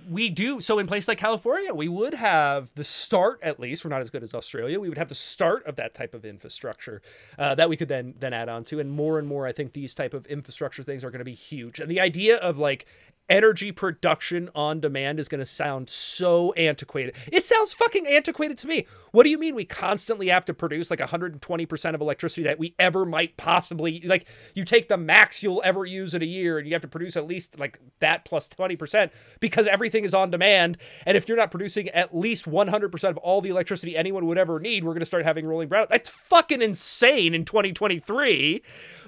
we 0.08 0.28
do. 0.28 0.60
So 0.60 0.78
in 0.78 0.86
places 0.86 1.08
like 1.08 1.18
California, 1.18 1.74
we 1.74 1.88
would 1.88 2.14
have 2.14 2.72
the 2.74 2.84
start. 2.84 3.40
At 3.42 3.58
least 3.58 3.84
we're 3.84 3.90
not 3.90 4.00
as 4.00 4.10
good 4.10 4.22
as 4.22 4.34
Australia. 4.34 4.78
We 4.78 4.88
would 4.88 4.98
have 4.98 5.08
the 5.08 5.14
start 5.14 5.66
of 5.66 5.76
that 5.76 5.94
type 5.94 6.14
of 6.14 6.24
infrastructure 6.24 7.02
uh, 7.38 7.54
that 7.56 7.68
we 7.68 7.76
could 7.76 7.88
then 7.88 8.14
then 8.18 8.32
add 8.32 8.48
on 8.48 8.64
to. 8.64 8.78
And 8.80 8.90
more 8.90 9.18
and 9.18 9.26
more, 9.26 9.46
I 9.46 9.52
think 9.52 9.72
these 9.72 9.94
type 9.94 10.14
of 10.14 10.26
infrastructure 10.26 10.82
things 10.82 11.04
are 11.04 11.10
going 11.10 11.20
to 11.20 11.24
be 11.24 11.34
huge. 11.34 11.80
And 11.80 11.90
the 11.90 12.00
idea 12.00 12.36
of 12.36 12.58
like 12.58 12.86
energy 13.28 13.72
production 13.72 14.48
on 14.54 14.80
demand 14.80 15.18
is 15.18 15.28
going 15.28 15.40
to 15.40 15.46
sound 15.46 15.88
so 15.88 16.52
antiquated. 16.52 17.14
It 17.32 17.44
sounds 17.44 17.72
fucking 17.72 18.06
antiquated 18.06 18.58
to 18.58 18.66
me. 18.66 18.86
What 19.12 19.24
do 19.24 19.30
you 19.30 19.38
mean 19.38 19.54
we 19.54 19.64
constantly 19.64 20.28
have 20.28 20.44
to 20.46 20.54
produce 20.54 20.90
like 20.90 21.00
120% 21.00 21.94
of 21.94 22.00
electricity 22.00 22.42
that 22.42 22.58
we 22.58 22.74
ever 22.78 23.04
might 23.04 23.36
possibly 23.36 24.00
like 24.04 24.26
you 24.54 24.64
take 24.64 24.88
the 24.88 24.96
max 24.96 25.42
you'll 25.42 25.62
ever 25.64 25.84
use 25.84 26.14
in 26.14 26.22
a 26.22 26.26
year 26.26 26.58
and 26.58 26.66
you 26.66 26.74
have 26.74 26.82
to 26.82 26.88
produce 26.88 27.16
at 27.16 27.26
least 27.26 27.58
like 27.58 27.78
that 27.98 28.24
plus 28.24 28.48
20% 28.48 29.10
because 29.40 29.66
everything 29.66 30.04
is 30.04 30.14
on 30.14 30.30
demand 30.30 30.76
and 31.06 31.16
if 31.16 31.28
you're 31.28 31.36
not 31.36 31.50
producing 31.50 31.88
at 31.90 32.14
least 32.14 32.44
100% 32.44 33.08
of 33.08 33.16
all 33.18 33.40
the 33.40 33.48
electricity 33.48 33.96
anyone 33.96 34.26
would 34.26 34.38
ever 34.38 34.60
need, 34.60 34.84
we're 34.84 34.92
going 34.92 35.00
to 35.00 35.06
start 35.06 35.24
having 35.24 35.46
rolling 35.46 35.68
brown. 35.68 35.86
That's 35.88 36.10
fucking 36.10 36.62
insane 36.62 37.34
in 37.34 37.44
2023. 37.44 38.62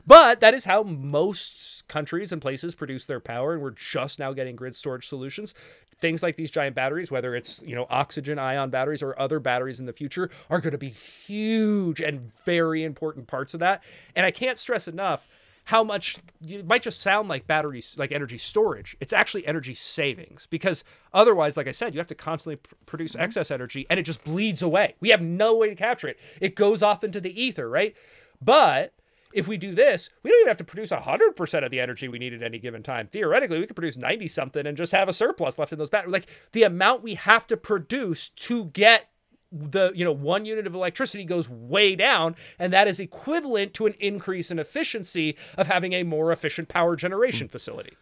But 0.09 0.41
that 0.41 0.55
is 0.55 0.65
how 0.65 0.83
most 0.85 1.87
countries 1.87 2.33
and 2.33 2.41
places 2.41 2.75
produce 2.75 3.05
their 3.05 3.21
power, 3.21 3.53
and 3.53 3.62
we're 3.62 3.73
just 3.73 4.19
now 4.19 4.33
getting 4.33 4.57
grid 4.57 4.75
storage 4.75 5.07
solutions. 5.07 5.53
Things 6.00 6.23
like 6.23 6.37
these 6.37 6.50
giant 6.50 6.75
batteries, 6.75 7.11
whether 7.11 7.35
it's 7.35 7.62
you 7.62 7.75
know 7.75 7.87
oxygen 7.91 8.38
ion 8.38 8.71
batteries 8.71 9.03
or 9.03 9.19
other 9.21 9.38
batteries 9.38 9.81
in 9.81 9.85
the 9.85 9.93
future, 9.93 10.31
are 10.49 10.61
going 10.61 10.73
to 10.73 10.79
be 10.79 10.88
huge 10.88 12.00
and 12.00 12.33
very 12.45 12.85
important 12.85 13.27
parts 13.27 13.53
of 13.53 13.61
that. 13.61 13.85
And 14.17 14.25
I 14.25 14.31
can't 14.31 14.57
stress 14.57 14.88
enough 14.88 15.29
how 15.65 15.85
much 15.85 16.17
it 16.49 16.67
might 16.67 16.81
just 16.81 17.03
sound 17.03 17.29
like 17.29 17.47
batteries 17.47 17.95
like 17.99 18.11
energy 18.11 18.38
storage. 18.38 18.97
It's 19.00 19.12
actually 19.12 19.47
energy 19.47 19.75
savings 19.75 20.47
because 20.47 20.85
otherwise 21.12 21.59
like 21.59 21.69
i 21.69 21.73
said 21.73 21.93
you 21.93 22.00
have 22.00 22.07
to 22.07 22.15
constantly 22.15 22.57
pr- 22.57 22.75
produce 22.87 23.12
mm-hmm. 23.12 23.25
excess 23.25 23.50
energy 23.50 23.87
and 23.91 24.00
it 24.00 24.05
just 24.05 24.25
bleeds 24.25 24.62
away. 24.62 24.95
We 25.00 25.11
have 25.11 25.21
no 25.21 25.55
way 25.55 25.69
to 25.69 25.75
capture 25.75 26.09
it. 26.09 26.19
It 26.41 26.55
goes 26.55 26.83
off 26.83 27.05
into 27.05 27.21
the 27.21 27.38
ether 27.38 27.69
right? 27.69 27.95
But 28.41 28.95
if 29.32 29.47
we 29.49 29.56
do 29.56 29.75
this, 29.75 30.11
we 30.23 30.30
don't 30.30 30.40
even 30.40 30.49
have 30.49 30.56
to 30.58 30.64
produce 30.64 30.90
100% 30.90 31.64
of 31.64 31.70
the 31.70 31.80
energy 31.80 32.08
we 32.08 32.18
need 32.18 32.32
at 32.32 32.42
any 32.42 32.58
given 32.58 32.82
time. 32.82 33.06
Theoretically, 33.06 33.61
we 33.61 33.66
could 33.66 33.76
produce 33.76 33.97
90 33.97 34.28
something 34.28 34.66
and 34.66 34.76
just 34.76 34.92
have 34.92 35.08
a 35.08 35.12
surplus 35.12 35.58
left 35.58 35.73
in 35.73 35.78
those 35.78 35.90
batteries. 35.90 36.12
Like 36.12 36.28
the 36.52 36.62
amount 36.62 37.02
we 37.02 37.14
have 37.14 37.47
to 37.49 37.56
produce 37.56 38.28
to 38.30 38.66
get 38.66 39.11
the 39.50 39.92
you 39.94 40.04
know 40.04 40.12
one 40.12 40.44
unit 40.44 40.66
of 40.66 40.75
electricity 40.75 41.25
goes 41.25 41.49
way 41.49 41.97
down 41.97 42.37
and 42.58 42.70
that 42.73 42.87
is 42.87 43.00
equivalent 43.00 43.73
to 43.73 43.87
an 43.87 43.94
increase 43.99 44.50
in 44.50 44.58
efficiency 44.58 45.37
of 45.56 45.66
having 45.66 45.94
a 45.94 46.02
more 46.02 46.30
efficient 46.30 46.68
power 46.68 46.97
generation 46.97 47.49
facility 47.49 47.94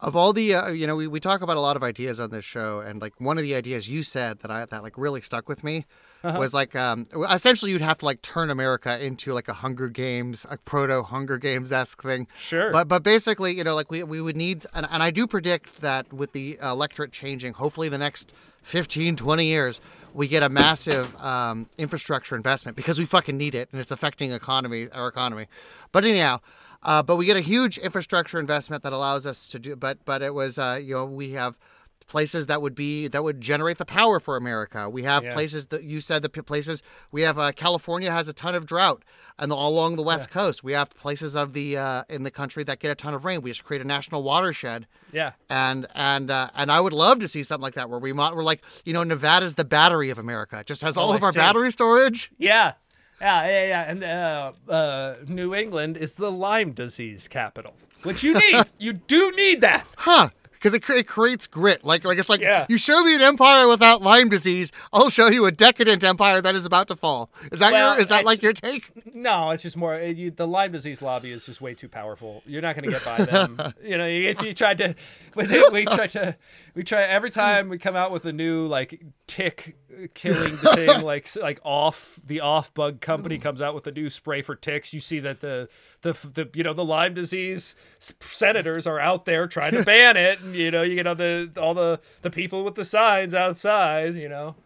of 0.00 0.14
all 0.14 0.32
the 0.32 0.54
uh, 0.54 0.68
you 0.68 0.86
know 0.86 0.94
we, 0.94 1.08
we 1.08 1.18
talk 1.18 1.42
about 1.42 1.56
a 1.56 1.60
lot 1.60 1.74
of 1.74 1.82
ideas 1.82 2.20
on 2.20 2.30
this 2.30 2.44
show 2.44 2.78
and 2.78 3.00
like 3.00 3.14
one 3.18 3.36
of 3.36 3.42
the 3.42 3.52
ideas 3.52 3.88
you 3.88 4.04
said 4.04 4.38
that 4.40 4.50
i 4.52 4.64
that 4.64 4.84
like 4.84 4.96
really 4.96 5.20
stuck 5.20 5.48
with 5.48 5.64
me 5.64 5.84
was 6.22 6.54
like 6.54 6.74
um 6.76 7.06
essentially 7.30 7.70
you'd 7.72 7.80
have 7.80 7.98
to 7.98 8.04
like 8.04 8.22
turn 8.22 8.50
america 8.50 9.02
into 9.04 9.32
like 9.32 9.48
a 9.48 9.52
hunger 9.54 9.88
games 9.88 10.46
a 10.50 10.56
proto 10.58 11.02
hunger 11.02 11.38
games 11.38 11.72
esque 11.72 12.02
thing. 12.02 12.26
Sure. 12.36 12.70
but 12.70 12.88
but 12.88 13.02
basically 13.02 13.52
you 13.56 13.64
know 13.64 13.74
like 13.74 13.90
we, 13.90 14.02
we 14.02 14.20
would 14.20 14.36
need 14.36 14.64
and, 14.74 14.86
and 14.90 15.02
i 15.02 15.10
do 15.10 15.26
predict 15.26 15.80
that 15.80 16.12
with 16.12 16.32
the 16.32 16.58
electorate 16.62 17.12
changing 17.12 17.54
hopefully 17.54 17.88
the 17.88 17.98
next 17.98 18.32
15 18.62 19.16
20 19.16 19.44
years 19.46 19.80
we 20.14 20.28
get 20.28 20.42
a 20.42 20.48
massive 20.48 21.16
um, 21.22 21.68
infrastructure 21.78 22.36
investment 22.36 22.76
because 22.76 22.98
we 22.98 23.06
fucking 23.06 23.36
need 23.36 23.54
it 23.54 23.68
and 23.72 23.80
it's 23.80 23.90
affecting 23.90 24.30
economy 24.30 24.88
our 24.92 25.08
economy. 25.08 25.46
But 25.90 26.04
anyhow 26.04 26.40
uh, 26.82 27.02
but 27.02 27.16
we 27.16 27.26
get 27.26 27.36
a 27.36 27.40
huge 27.40 27.78
infrastructure 27.78 28.38
investment 28.40 28.82
that 28.82 28.92
allows 28.92 29.26
us 29.26 29.48
to 29.48 29.58
do 29.58 29.76
but 29.76 29.98
but 30.04 30.22
it 30.22 30.34
was 30.34 30.58
uh, 30.58 30.78
you 30.82 30.94
know 30.94 31.04
we 31.04 31.30
have 31.30 31.58
places 32.06 32.46
that 32.46 32.60
would 32.62 32.74
be 32.74 33.08
that 33.08 33.22
would 33.22 33.40
generate 33.40 33.78
the 33.78 33.84
power 33.84 34.20
for 34.20 34.36
America. 34.36 34.88
We 34.90 35.02
have 35.04 35.24
Yeah. 35.24 35.32
places 35.34 35.66
that 35.66 35.84
you 35.84 36.00
said 36.00 36.22
the 36.22 36.28
places 36.28 36.82
we 37.10 37.22
have. 37.22 37.38
Uh, 37.38 37.52
California 37.52 38.10
has 38.10 38.28
a 38.28 38.32
ton 38.32 38.54
of 38.54 38.66
drought, 38.66 39.02
and 39.38 39.52
all 39.52 39.70
along 39.70 39.96
the 39.96 40.02
west 40.02 40.30
coast 40.30 40.62
we 40.64 40.72
have 40.72 40.90
places 40.90 41.36
of 41.36 41.52
the 41.52 41.76
uh, 41.76 42.04
in 42.08 42.22
the 42.22 42.30
country 42.30 42.64
that 42.64 42.78
get 42.78 42.90
a 42.90 42.94
ton 42.94 43.14
of 43.14 43.24
rain. 43.24 43.42
We 43.42 43.50
just 43.50 43.64
create 43.64 43.82
a 43.82 43.86
national 43.86 44.22
watershed, 44.22 44.86
yeah 45.12 45.32
and 45.50 45.86
and 45.94 46.30
uh, 46.30 46.50
and 46.54 46.70
I 46.72 46.80
would 46.80 46.92
love 46.92 47.18
to 47.20 47.28
see 47.28 47.42
something 47.42 47.62
like 47.62 47.74
that 47.74 47.88
where 47.90 47.98
we 47.98 48.12
mo- 48.12 48.34
we're 48.34 48.42
like 48.44 48.62
you 48.84 48.92
know 48.92 49.02
Nevada's 49.04 49.54
the 49.54 49.64
battery 49.64 50.10
of 50.10 50.18
America. 50.18 50.58
It 50.60 50.66
just 50.66 50.82
has 50.82 50.96
all 50.96 51.12
Oh, 51.12 51.14
of 51.14 51.22
our 51.22 51.32
battery 51.32 51.70
storage. 51.70 52.30
yeah 52.38 52.72
yeah 53.20 53.46
yeah 53.46 53.64
yeah 53.66 53.82
and 53.90 54.02
uh, 54.02 54.52
uh, 54.68 55.14
new 55.28 55.54
england 55.54 55.96
is 55.96 56.14
the 56.14 56.30
lyme 56.32 56.72
disease 56.72 57.28
capital 57.28 57.74
which 58.02 58.24
you 58.24 58.34
need 58.34 58.64
you 58.78 58.92
do 58.92 59.30
need 59.36 59.60
that 59.60 59.86
Huh. 59.96 60.30
Because 60.62 60.74
it, 60.74 60.80
cre- 60.84 60.92
it 60.92 61.08
creates 61.08 61.48
grit. 61.48 61.84
Like 61.84 62.04
like 62.04 62.18
it's 62.18 62.28
like 62.28 62.40
Yeah. 62.40 62.66
you 62.68 62.78
show 62.78 63.02
me 63.02 63.16
an 63.16 63.20
empire 63.20 63.66
without 63.66 64.00
Lyme 64.00 64.28
disease, 64.28 64.70
I'll 64.92 65.10
show 65.10 65.26
you 65.26 65.44
a 65.44 65.50
decadent 65.50 66.04
empire 66.04 66.40
that 66.40 66.54
is 66.54 66.64
about 66.64 66.86
to 66.88 66.94
fall. 66.94 67.30
Is 67.50 67.58
that 67.58 67.72
Well, 67.72 67.94
your 67.94 68.00
is 68.00 68.08
that 68.08 68.24
like 68.24 68.42
your 68.42 68.52
take? 68.52 68.92
No, 69.12 69.50
it's 69.50 69.64
just 69.64 69.76
more. 69.76 69.98
You, 69.98 70.30
the 70.30 70.46
Lyme 70.46 70.70
disease 70.70 71.02
lobby 71.02 71.32
is 71.32 71.46
just 71.46 71.60
way 71.60 71.74
too 71.74 71.88
powerful. 71.88 72.42
You're 72.46 72.62
not 72.62 72.76
going 72.76 72.84
to 72.84 72.90
get 72.90 73.04
by 73.04 73.24
them. 73.24 73.58
you 73.82 73.98
know, 73.98 74.06
if 74.06 74.40
you 74.42 74.52
tried 74.52 74.78
to, 74.78 74.94
we 75.34 75.84
try 75.84 76.06
to, 76.06 76.36
we 76.76 76.84
try 76.84 77.02
every 77.02 77.30
time 77.30 77.68
we 77.68 77.78
come 77.78 77.96
out 77.96 78.12
with 78.12 78.24
a 78.24 78.32
new 78.32 78.68
like 78.68 79.02
tick 79.26 79.76
killing 80.14 80.56
the 80.56 80.72
thing, 80.74 81.02
like 81.02 81.34
like 81.36 81.60
off 81.64 82.18
the 82.24 82.40
off 82.40 82.72
bug 82.74 83.00
company 83.00 83.38
comes 83.38 83.60
out 83.60 83.74
with 83.74 83.86
a 83.86 83.92
new 83.92 84.10
spray 84.10 84.42
for 84.42 84.54
ticks. 84.54 84.92
You 84.92 85.00
see 85.00 85.20
that 85.20 85.40
the 85.40 85.68
the 86.02 86.12
the 86.12 86.48
you 86.54 86.62
know 86.62 86.74
the 86.74 86.84
Lyme 86.84 87.14
disease 87.14 87.74
senators 87.98 88.86
are 88.86 88.98
out 88.98 89.24
there 89.24 89.46
trying 89.46 89.72
to 89.72 89.82
ban 89.84 90.16
it, 90.16 90.40
and 90.40 90.54
you 90.54 90.70
know 90.70 90.82
you 90.82 90.94
get 90.94 91.06
all 91.06 91.14
the 91.14 91.50
all 91.60 91.74
the 91.74 92.00
the 92.22 92.30
people 92.30 92.64
with 92.64 92.74
the 92.74 92.84
signs 92.84 93.34
outside. 93.34 94.14
You 94.16 94.28
know. 94.28 94.56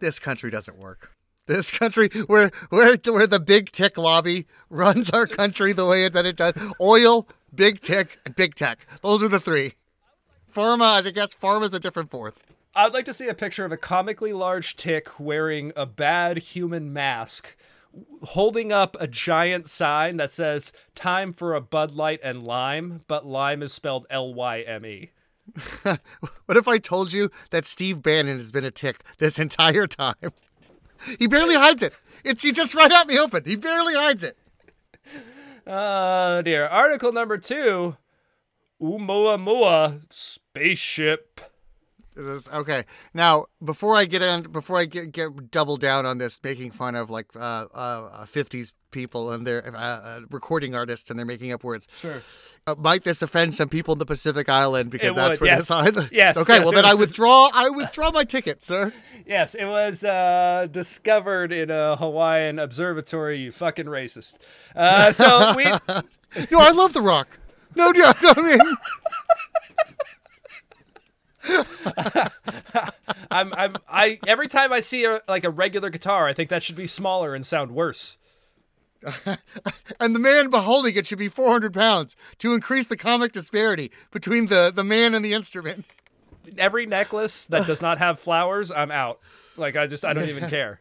This 0.00 0.18
country 0.18 0.50
doesn't 0.50 0.76
work. 0.76 1.10
This 1.46 1.70
country, 1.70 2.08
where 2.26 2.50
where 2.70 2.96
where 3.04 3.26
the 3.26 3.40
big 3.40 3.70
tick 3.70 3.98
lobby 3.98 4.46
runs 4.70 5.10
our 5.10 5.26
country 5.26 5.72
the 5.72 5.86
way 5.86 6.08
that 6.08 6.24
it 6.24 6.36
does. 6.36 6.54
Oil, 6.80 7.28
big 7.54 7.80
tick, 7.80 8.18
and 8.24 8.34
big 8.34 8.54
tech. 8.54 8.86
Those 9.02 9.22
are 9.22 9.28
the 9.28 9.40
three. 9.40 9.74
Pharma, 10.54 11.06
I 11.06 11.10
guess 11.10 11.34
pharma's 11.34 11.74
a 11.74 11.80
different 11.80 12.10
fourth. 12.10 12.40
I'd 12.76 12.92
like 12.92 13.04
to 13.04 13.14
see 13.14 13.28
a 13.28 13.34
picture 13.34 13.64
of 13.64 13.70
a 13.70 13.76
comically 13.76 14.32
large 14.32 14.74
tick 14.74 15.20
wearing 15.20 15.72
a 15.76 15.86
bad 15.86 16.38
human 16.38 16.92
mask, 16.92 17.56
holding 18.22 18.72
up 18.72 18.96
a 18.98 19.06
giant 19.06 19.68
sign 19.68 20.16
that 20.16 20.32
says 20.32 20.72
"Time 20.96 21.32
for 21.32 21.54
a 21.54 21.60
Bud 21.60 21.94
Light 21.94 22.18
and 22.24 22.42
lime," 22.42 23.02
but 23.06 23.24
lime 23.24 23.62
is 23.62 23.72
spelled 23.72 24.06
L 24.10 24.34
Y 24.34 24.60
M 24.62 24.84
E. 24.84 25.10
What 26.46 26.56
if 26.58 26.66
I 26.66 26.78
told 26.78 27.12
you 27.12 27.30
that 27.50 27.64
Steve 27.64 28.02
Bannon 28.02 28.38
has 28.38 28.50
been 28.50 28.64
a 28.64 28.70
tick 28.70 29.04
this 29.18 29.38
entire 29.38 29.86
time? 29.86 30.32
He 31.18 31.26
barely 31.26 31.54
hides 31.54 31.82
it. 31.82 31.94
It's 32.24 32.42
he 32.42 32.50
just 32.50 32.74
right 32.74 32.90
out 32.90 33.08
in 33.08 33.14
the 33.14 33.22
open. 33.22 33.44
He 33.44 33.56
barely 33.56 33.94
hides 33.94 34.24
it. 34.24 34.36
Oh 35.66 36.42
dear. 36.42 36.66
Article 36.66 37.12
number 37.12 37.38
two: 37.38 37.96
Oumuamua 38.82 40.00
spaceship. 40.10 41.40
This 42.14 42.48
okay. 42.48 42.84
Now, 43.12 43.46
before 43.62 43.96
I 43.96 44.04
get 44.04 44.22
in, 44.22 44.42
before 44.42 44.78
I 44.78 44.84
get, 44.84 45.10
get 45.12 45.50
double 45.50 45.76
down 45.76 46.06
on 46.06 46.18
this, 46.18 46.40
making 46.44 46.70
fun 46.70 46.94
of 46.94 47.10
like 47.10 47.26
uh, 47.34 47.66
uh, 47.74 48.24
50s 48.26 48.70
people 48.92 49.32
and 49.32 49.44
their 49.44 49.66
uh, 49.74 49.78
uh, 49.80 50.20
recording 50.30 50.76
artists 50.76 51.10
and 51.10 51.18
they're 51.18 51.26
making 51.26 51.50
up 51.52 51.64
words. 51.64 51.88
Sure. 51.98 52.22
Uh, 52.66 52.76
might 52.78 53.02
this 53.02 53.20
offend 53.20 53.52
some 53.54 53.68
people 53.68 53.92
in 53.94 53.98
the 53.98 54.06
Pacific 54.06 54.48
Island 54.48 54.90
because 54.90 55.10
It 55.10 55.16
that's 55.16 55.40
would, 55.40 55.40
where 55.40 55.50
yes. 55.50 55.58
this 55.62 55.70
island? 55.72 56.08
Yes, 56.12 56.36
Okay. 56.36 56.54
yes, 56.58 56.62
well, 56.64 56.72
then 56.72 56.84
I 56.84 56.92
was 56.94 57.00
just- 57.08 57.10
withdraw. 57.18 57.50
I 57.52 57.68
withdraw 57.70 58.12
my 58.12 58.22
ticket, 58.24 58.62
sir. 58.62 58.92
Yes, 59.26 59.54
it 59.54 59.64
was 59.64 60.04
uh, 60.04 60.68
discovered 60.70 61.50
in 61.50 61.70
a 61.70 61.96
Hawaiian 61.96 62.58
observatory. 62.58 63.40
You 63.40 63.52
fucking 63.52 63.86
racist. 63.86 64.36
Uh, 64.76 65.10
so 65.12 65.54
we. 65.56 65.64
No, 66.50 66.58
I 66.58 66.70
love 66.72 66.92
The 66.92 67.00
Rock. 67.00 67.38
No, 67.76 67.90
no, 67.90 68.12
no 68.22 68.32
I 68.36 68.42
mean, 68.42 68.76
I'm 73.30 73.52
I'm 73.54 73.76
I 73.88 74.18
every 74.26 74.48
time 74.48 74.72
I 74.72 74.80
see 74.80 75.04
a 75.04 75.20
like 75.28 75.44
a 75.44 75.50
regular 75.50 75.90
guitar, 75.90 76.26
I 76.28 76.32
think 76.32 76.50
that 76.50 76.62
should 76.62 76.76
be 76.76 76.86
smaller 76.86 77.34
and 77.34 77.46
sound 77.46 77.72
worse. 77.72 78.16
and 80.00 80.16
the 80.16 80.20
man 80.20 80.48
beholding 80.48 80.96
it 80.96 81.06
should 81.06 81.18
be 81.18 81.28
400 81.28 81.74
pounds 81.74 82.16
to 82.38 82.54
increase 82.54 82.86
the 82.86 82.96
comic 82.96 83.32
disparity 83.32 83.90
between 84.10 84.46
the 84.46 84.72
the 84.74 84.84
man 84.84 85.14
and 85.14 85.24
the 85.24 85.34
instrument. 85.34 85.84
Every 86.56 86.86
necklace 86.86 87.46
that 87.48 87.66
does 87.66 87.82
not 87.82 87.98
have 87.98 88.18
flowers, 88.18 88.70
I'm 88.70 88.90
out. 88.90 89.20
Like 89.56 89.76
I 89.76 89.86
just 89.86 90.04
I 90.04 90.12
don't 90.14 90.28
even 90.28 90.48
care. 90.50 90.80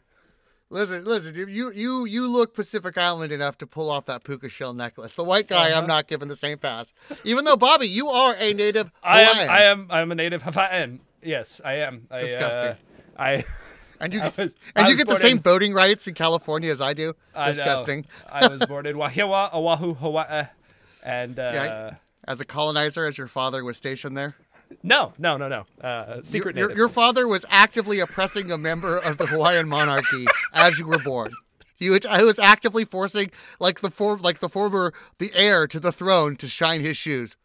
Listen, 0.73 1.05
listen. 1.05 1.33
dude, 1.35 1.49
You 1.49 1.71
you 1.71 2.05
you 2.05 2.27
look 2.27 2.53
Pacific 2.55 2.97
Island 2.97 3.31
enough 3.31 3.57
to 3.59 3.67
pull 3.67 3.91
off 3.91 4.05
that 4.05 4.23
puka 4.23 4.49
shell 4.49 4.73
necklace. 4.73 5.13
The 5.13 5.23
white 5.23 5.47
guy, 5.47 5.71
I'm 5.77 5.85
not 5.85 6.07
giving 6.07 6.29
the 6.29 6.35
same 6.35 6.57
pass. 6.57 6.93
Even 7.23 7.45
though 7.45 7.55
Bobby, 7.55 7.87
you 7.87 8.09
are 8.09 8.35
a 8.39 8.53
native 8.53 8.91
I 9.03 9.21
am 9.21 9.49
I 9.49 9.63
am 9.63 9.87
I'm 9.91 10.11
a 10.11 10.15
native 10.15 10.41
Hawaiian. 10.41 10.99
Yes, 11.21 11.61
I 11.63 11.73
am. 11.75 12.07
I, 12.09 12.19
Disgusting. 12.19 12.69
Uh, 12.69 12.75
I 13.17 13.45
and 13.99 14.11
you 14.13 14.21
was- 14.35 14.55
and 14.75 14.87
I 14.87 14.89
you 14.89 14.95
get 14.97 15.07
the 15.07 15.15
same 15.15 15.37
in- 15.37 15.43
voting 15.43 15.73
rights 15.73 16.07
in 16.07 16.15
California 16.15 16.71
as 16.71 16.81
I 16.81 16.93
do. 16.93 17.13
I. 17.35 17.49
Disgusting. 17.51 18.07
I 18.31 18.47
was 18.47 18.65
born 18.67 18.87
in 18.87 18.95
Wahiawa, 18.95 19.53
Oahu, 19.53 19.93
Hawaii, 19.93 20.45
and 21.03 21.37
uh, 21.37 21.51
Yeah. 21.53 21.93
As 22.25 22.39
a 22.41 22.45
colonizer, 22.45 23.05
as 23.05 23.17
your 23.17 23.27
father 23.27 23.63
was 23.63 23.77
stationed 23.77 24.17
there. 24.17 24.35
No, 24.81 25.13
no, 25.17 25.37
no, 25.37 25.47
no. 25.47 25.65
Uh, 25.81 26.21
secret 26.23 26.55
Your, 26.55 26.67
native. 26.67 26.77
your 26.77 26.89
father 26.89 27.27
was 27.27 27.45
actively 27.49 27.99
oppressing 27.99 28.51
a 28.51 28.57
member 28.57 28.97
of 28.97 29.17
the 29.17 29.27
Hawaiian 29.27 29.67
monarchy 29.67 30.25
as 30.53 30.79
you 30.79 30.87
were 30.87 30.99
born. 30.99 31.33
He 31.75 31.89
was, 31.89 32.05
he 32.05 32.23
was 32.23 32.39
actively 32.39 32.85
forcing, 32.85 33.31
like 33.59 33.81
the 33.81 33.89
for, 33.91 34.17
like 34.17 34.39
the 34.39 34.49
former, 34.49 34.93
the 35.19 35.31
heir 35.35 35.67
to 35.67 35.79
the 35.79 35.91
throne, 35.91 36.35
to 36.37 36.47
shine 36.47 36.81
his 36.81 36.97
shoes. 36.97 37.35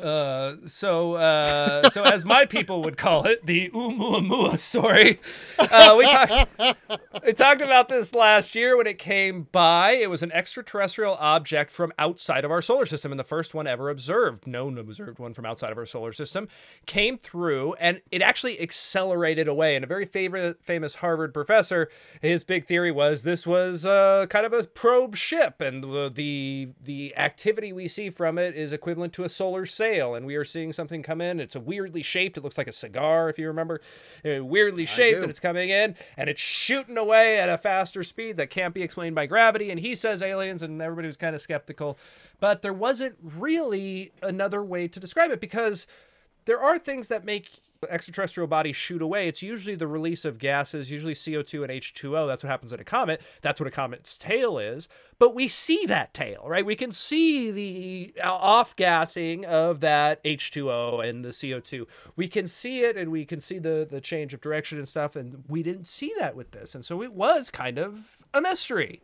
Uh, 0.00 0.54
so, 0.64 1.14
uh, 1.14 1.90
so 1.90 2.02
as 2.02 2.24
my 2.24 2.46
people 2.46 2.82
would 2.82 2.96
call 2.96 3.26
it, 3.26 3.44
the 3.44 3.68
Oumuamua 3.70 4.58
story. 4.58 5.20
Uh, 5.58 5.94
we 5.98 6.04
talked, 6.04 6.78
we 7.26 7.32
talked 7.34 7.60
about 7.60 7.90
this 7.90 8.14
last 8.14 8.54
year 8.54 8.74
when 8.74 8.86
it 8.86 8.98
came 8.98 9.48
by. 9.52 9.92
It 9.92 10.08
was 10.08 10.22
an 10.22 10.32
extraterrestrial 10.32 11.14
object 11.20 11.70
from 11.70 11.92
outside 11.98 12.42
of 12.42 12.50
our 12.50 12.62
solar 12.62 12.86
system, 12.86 13.12
and 13.12 13.18
the 13.18 13.24
first 13.24 13.52
one 13.52 13.66
ever 13.66 13.90
observed, 13.90 14.46
known 14.46 14.78
observed 14.78 15.18
one 15.18 15.34
from 15.34 15.44
outside 15.44 15.72
of 15.72 15.76
our 15.76 15.84
solar 15.84 16.12
system, 16.12 16.48
came 16.86 17.18
through, 17.18 17.74
and 17.74 18.00
it 18.10 18.22
actually 18.22 18.58
accelerated 18.60 19.46
away. 19.46 19.76
And 19.76 19.84
a 19.84 19.88
very 19.88 20.06
favorite, 20.06 20.64
famous 20.64 20.96
Harvard 20.96 21.34
professor, 21.34 21.90
his 22.22 22.42
big 22.44 22.66
theory 22.66 22.90
was 22.90 23.24
this 23.24 23.46
was 23.46 23.84
uh, 23.84 24.24
kind 24.30 24.46
of 24.46 24.54
a 24.54 24.62
probe 24.66 25.16
ship, 25.16 25.60
and 25.60 25.84
the, 25.84 26.10
the 26.12 26.68
the 26.82 27.14
activity 27.16 27.74
we 27.74 27.88
see 27.88 28.08
from 28.08 28.38
it 28.38 28.54
is 28.54 28.72
equivalent 28.72 29.12
to 29.12 29.24
a 29.24 29.28
solar 29.28 29.66
sail, 29.82 30.14
and 30.14 30.24
we 30.24 30.36
are 30.36 30.44
seeing 30.44 30.72
something 30.72 31.02
come 31.02 31.20
in. 31.20 31.40
It's 31.40 31.56
a 31.56 31.60
weirdly 31.60 32.04
shaped. 32.04 32.36
It 32.36 32.44
looks 32.44 32.56
like 32.56 32.68
a 32.68 32.72
cigar, 32.72 33.28
if 33.28 33.36
you 33.36 33.48
remember. 33.48 33.80
Weirdly 34.24 34.86
shaped, 34.86 35.20
and 35.20 35.28
it's 35.28 35.40
coming 35.40 35.70
in, 35.70 35.96
and 36.16 36.30
it's 36.30 36.40
shooting 36.40 36.96
away 36.96 37.40
at 37.40 37.48
a 37.48 37.58
faster 37.58 38.04
speed 38.04 38.36
that 38.36 38.48
can't 38.48 38.74
be 38.74 38.82
explained 38.82 39.16
by 39.16 39.26
gravity. 39.26 39.70
And 39.72 39.80
he 39.80 39.96
says 39.96 40.22
aliens, 40.22 40.62
and 40.62 40.80
everybody 40.80 41.06
was 41.06 41.16
kind 41.16 41.34
of 41.34 41.42
skeptical. 41.42 41.98
But 42.38 42.62
there 42.62 42.72
wasn't 42.72 43.16
really 43.22 44.12
another 44.22 44.62
way 44.62 44.86
to 44.86 45.00
describe 45.00 45.32
it 45.32 45.40
because 45.40 45.88
there 46.44 46.60
are 46.60 46.78
things 46.78 47.08
that 47.08 47.24
make 47.24 47.60
extraterrestrial 47.90 48.46
bodies 48.46 48.76
shoot 48.76 49.02
away. 49.02 49.28
It's 49.28 49.42
usually 49.42 49.74
the 49.74 49.86
release 49.86 50.24
of 50.24 50.38
gases, 50.38 50.90
usually 50.90 51.14
CO2 51.14 51.62
and 51.62 51.72
H2O. 51.72 52.26
That's 52.26 52.42
what 52.42 52.50
happens 52.50 52.72
in 52.72 52.80
a 52.80 52.84
comet. 52.84 53.20
That's 53.40 53.60
what 53.60 53.66
a 53.66 53.70
comet's 53.70 54.16
tail 54.16 54.58
is. 54.58 54.88
But 55.18 55.34
we 55.34 55.48
see 55.48 55.86
that 55.86 56.14
tail, 56.14 56.44
right? 56.46 56.64
We 56.64 56.76
can 56.76 56.92
see 56.92 57.50
the 57.50 58.20
off 58.22 58.76
gassing 58.76 59.44
of 59.44 59.80
that 59.80 60.22
H2O 60.24 61.08
and 61.08 61.24
the 61.24 61.30
CO2. 61.30 61.86
We 62.16 62.28
can 62.28 62.46
see 62.46 62.80
it 62.80 62.96
and 62.96 63.10
we 63.10 63.24
can 63.24 63.40
see 63.40 63.58
the, 63.58 63.86
the 63.88 64.00
change 64.00 64.34
of 64.34 64.40
direction 64.40 64.78
and 64.78 64.88
stuff. 64.88 65.16
And 65.16 65.44
we 65.48 65.62
didn't 65.62 65.86
see 65.86 66.12
that 66.18 66.36
with 66.36 66.52
this. 66.52 66.74
And 66.74 66.84
so 66.84 67.02
it 67.02 67.12
was 67.12 67.50
kind 67.50 67.78
of 67.78 68.16
a 68.34 68.40
mystery. 68.40 69.00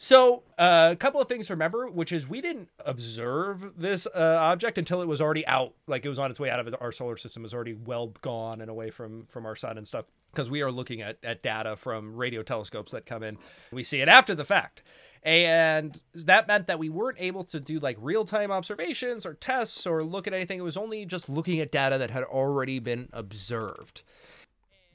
So, 0.00 0.44
uh, 0.56 0.90
a 0.92 0.96
couple 0.96 1.20
of 1.20 1.26
things 1.26 1.48
to 1.48 1.54
remember, 1.54 1.88
which 1.88 2.12
is 2.12 2.28
we 2.28 2.40
didn't 2.40 2.68
observe 2.86 3.72
this 3.76 4.06
uh, 4.06 4.38
object 4.40 4.78
until 4.78 5.02
it 5.02 5.08
was 5.08 5.20
already 5.20 5.44
out, 5.48 5.74
like 5.88 6.06
it 6.06 6.08
was 6.08 6.20
on 6.20 6.30
its 6.30 6.38
way 6.38 6.48
out 6.48 6.60
of 6.60 6.72
our 6.80 6.92
solar 6.92 7.16
system, 7.16 7.42
it 7.42 7.46
was 7.46 7.54
already 7.54 7.74
well 7.74 8.14
gone 8.22 8.60
and 8.60 8.70
away 8.70 8.90
from 8.90 9.26
from 9.28 9.44
our 9.44 9.56
sun 9.56 9.76
and 9.76 9.86
stuff. 9.86 10.04
Because 10.30 10.50
we 10.50 10.62
are 10.62 10.70
looking 10.70 11.02
at, 11.02 11.16
at 11.24 11.42
data 11.42 11.74
from 11.74 12.14
radio 12.14 12.42
telescopes 12.42 12.92
that 12.92 13.06
come 13.06 13.24
in, 13.24 13.38
we 13.72 13.82
see 13.82 14.00
it 14.00 14.08
after 14.08 14.36
the 14.36 14.44
fact, 14.44 14.82
and 15.24 16.00
that 16.14 16.46
meant 16.46 16.68
that 16.68 16.78
we 16.78 16.88
weren't 16.88 17.18
able 17.18 17.42
to 17.44 17.58
do 17.58 17.80
like 17.80 17.96
real 18.00 18.24
time 18.24 18.52
observations 18.52 19.26
or 19.26 19.34
tests 19.34 19.84
or 19.84 20.04
look 20.04 20.28
at 20.28 20.32
anything. 20.32 20.60
It 20.60 20.62
was 20.62 20.76
only 20.76 21.06
just 21.06 21.28
looking 21.28 21.58
at 21.58 21.72
data 21.72 21.98
that 21.98 22.10
had 22.12 22.22
already 22.22 22.78
been 22.78 23.08
observed. 23.12 24.02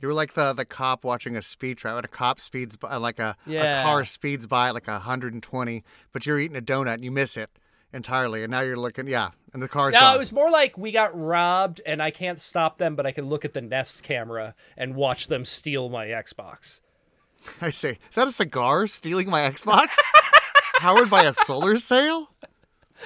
You 0.02 0.08
were 0.10 0.14
like 0.14 0.34
the 0.34 0.52
the 0.54 0.66
cop 0.66 1.04
watching 1.04 1.36
a 1.38 1.42
speed 1.42 1.78
trap. 1.78 1.96
When 1.96 2.04
a 2.04 2.10
cop 2.10 2.40
speeds 2.42 2.76
by, 2.76 2.98
like 2.98 3.20
a, 3.20 3.36
Yeah. 3.46 3.82
a 3.82 3.84
car 3.84 4.04
speeds 4.06 4.48
by 4.48 4.70
like 4.72 4.88
120, 4.88 5.84
but 6.12 6.26
you're 6.26 6.40
eating 6.40 6.58
a 6.58 6.62
donut 6.62 6.96
and 6.96 7.04
you 7.06 7.12
miss 7.12 7.38
it 7.38 7.50
entirely, 7.94 8.44
and 8.44 8.52
now 8.52 8.60
you're 8.62 8.76
looking, 8.76 9.08
yeah, 9.08 9.30
and 9.54 9.62
the 9.64 9.68
car's 9.70 9.94
No, 9.94 10.00
gone. 10.00 10.16
it 10.16 10.20
was 10.20 10.32
more 10.32 10.50
like 10.52 10.78
we 10.78 10.92
got 10.92 11.18
robbed 11.18 11.80
and 11.86 12.02
I 12.02 12.10
can't 12.12 12.42
stop 12.42 12.80
them, 12.80 12.96
but 12.96 13.06
I 13.06 13.12
can 13.12 13.26
look 13.26 13.46
at 13.46 13.54
the 13.54 13.62
Nest 13.62 14.04
camera 14.04 14.56
and 14.76 14.96
watch 14.96 15.28
them 15.28 15.46
steal 15.46 15.90
my 15.90 16.08
Xbox. 16.08 16.82
I 17.62 17.70
say, 17.72 18.00
is 18.10 18.16
that 18.16 18.28
a 18.28 18.32
cigar 18.32 18.88
stealing 18.88 19.30
my 19.30 19.42
Xbox? 19.50 19.90
Powered 20.78 21.10
by 21.10 21.24
a 21.24 21.34
solar 21.34 21.78
sail? 21.80 22.32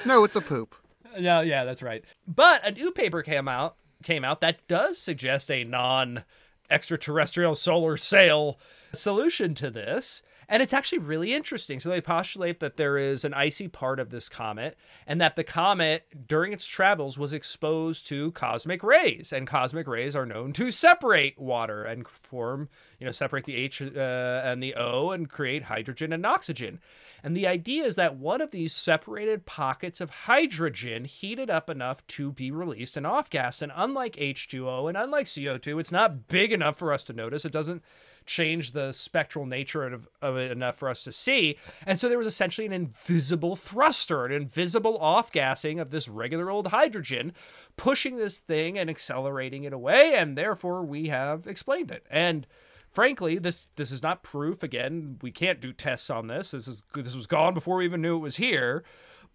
No, 0.06 0.24
it's 0.24 0.36
a 0.36 0.42
poop. 0.42 0.74
No, 1.20 1.42
yeah, 1.42 1.64
that's 1.66 1.84
right. 1.84 2.04
But 2.28 2.66
a 2.66 2.72
new 2.72 2.92
paper 2.92 3.22
came 3.24 3.48
out 3.48 3.76
came 4.04 4.24
out 4.24 4.42
that 4.42 4.68
does 4.68 5.00
suggest 5.00 5.50
a 5.52 5.64
non 5.64 6.24
extraterrestrial 6.70 7.56
solar 7.56 7.98
sail 7.98 8.60
solution 8.94 9.54
to 9.56 9.70
this. 9.70 10.22
And 10.50 10.64
it's 10.64 10.74
actually 10.74 11.00
really 11.00 11.34
interesting. 11.34 11.80
So 11.80 11.90
they 11.90 12.00
postulate 12.00 12.62
that 12.62 12.78
there 12.78 12.98
is 12.98 13.26
an 13.26 13.34
icy 13.34 13.68
part 13.68 14.00
of 14.00 14.10
this 14.10 14.30
comet 14.30 14.78
and 15.06 15.20
that 15.20 15.36
the 15.36 15.44
comet 15.44 16.06
during 16.28 16.54
its 16.54 16.66
travels 16.66 17.18
was 17.18 17.34
exposed 17.34 18.08
to 18.08 18.32
cosmic 18.32 18.82
rays 18.82 19.34
and 19.34 19.46
cosmic 19.46 19.88
rays 19.88 20.16
are 20.16 20.26
known 20.26 20.54
to 20.54 20.72
separate 20.72 21.38
water 21.38 21.84
and 21.84 22.08
form, 22.08 22.70
you 23.00 23.06
know, 23.06 23.12
separate 23.12 23.46
the 23.46 23.56
H 23.56 23.82
uh, 23.82 23.86
and 23.86 24.64
the 24.64 24.76
O 24.76 25.12
and 25.12 25.30
create 25.30 25.64
hydrogen 25.64 26.14
and 26.14 26.26
oxygen. 26.26 26.80
And 27.24 27.36
the 27.36 27.48
idea 27.48 27.84
is 27.84 27.96
that 27.96 28.16
one 28.16 28.40
of 28.40 28.52
these 28.52 28.74
separated 28.74 29.46
pockets 29.46 30.00
of 30.00 30.10
hydrogen 30.10 31.04
heated 31.04 31.50
up 31.50 31.70
enough 31.70 32.06
to 32.08 32.32
be 32.32 32.52
released 32.52 32.96
and 32.96 33.06
off 33.06 33.30
gas. 33.30 33.62
And 33.62 33.72
unlike 33.76 34.16
H2O 34.16 34.88
and 34.88 34.98
unlike 34.98 35.26
CO2, 35.26 35.80
it's 35.80 35.92
not 35.92 36.30
big 36.30 36.54
enough 36.54 36.78
for 36.78 36.94
us 36.94 37.04
to 37.04 37.14
notice. 37.14 37.44
It 37.44 37.52
doesn't 37.52 37.84
change 38.28 38.72
the 38.72 38.92
spectral 38.92 39.46
nature 39.46 39.84
of, 39.86 40.08
of 40.22 40.38
it 40.38 40.52
enough 40.52 40.78
for 40.78 40.90
us 40.90 41.04
to 41.04 41.12
see. 41.12 41.58
And 41.86 41.98
so 41.98 42.08
there 42.08 42.18
was 42.18 42.28
essentially 42.28 42.68
an 42.68 42.74
invisible 42.74 43.56
thruster, 43.56 44.26
an 44.26 44.32
invisible 44.34 44.98
off 44.98 45.32
gassing 45.32 45.80
of 45.80 45.90
this 45.90 46.08
regular 46.08 46.52
old 46.52 46.68
hydrogen, 46.68 47.34
pushing 47.78 48.18
this 48.18 48.40
thing 48.40 48.78
and 48.78 48.90
accelerating 48.90 49.64
it 49.64 49.74
away. 49.74 50.14
And 50.16 50.38
therefore, 50.38 50.84
we 50.84 51.08
have 51.08 51.48
explained 51.48 51.90
it. 51.90 52.06
And 52.10 52.46
frankly, 52.92 53.40
this 53.40 53.68
this 53.76 53.92
is 53.92 54.04
not 54.04 54.24
proof. 54.24 54.64
Again, 54.64 55.18
we 55.22 55.32
can't 55.32 55.62
do 55.62 55.74
tests 55.74 56.10
on 56.10 56.28
this. 56.28 56.52
This 56.52 56.68
is 56.68 56.84
this 56.94 57.16
was 57.16 57.28
gone 57.28 57.54
before 57.54 57.78
we 57.78 57.86
even 57.86 58.02
knew 58.02 58.18
it 58.18 58.22
was 58.22 58.38
here. 58.38 58.84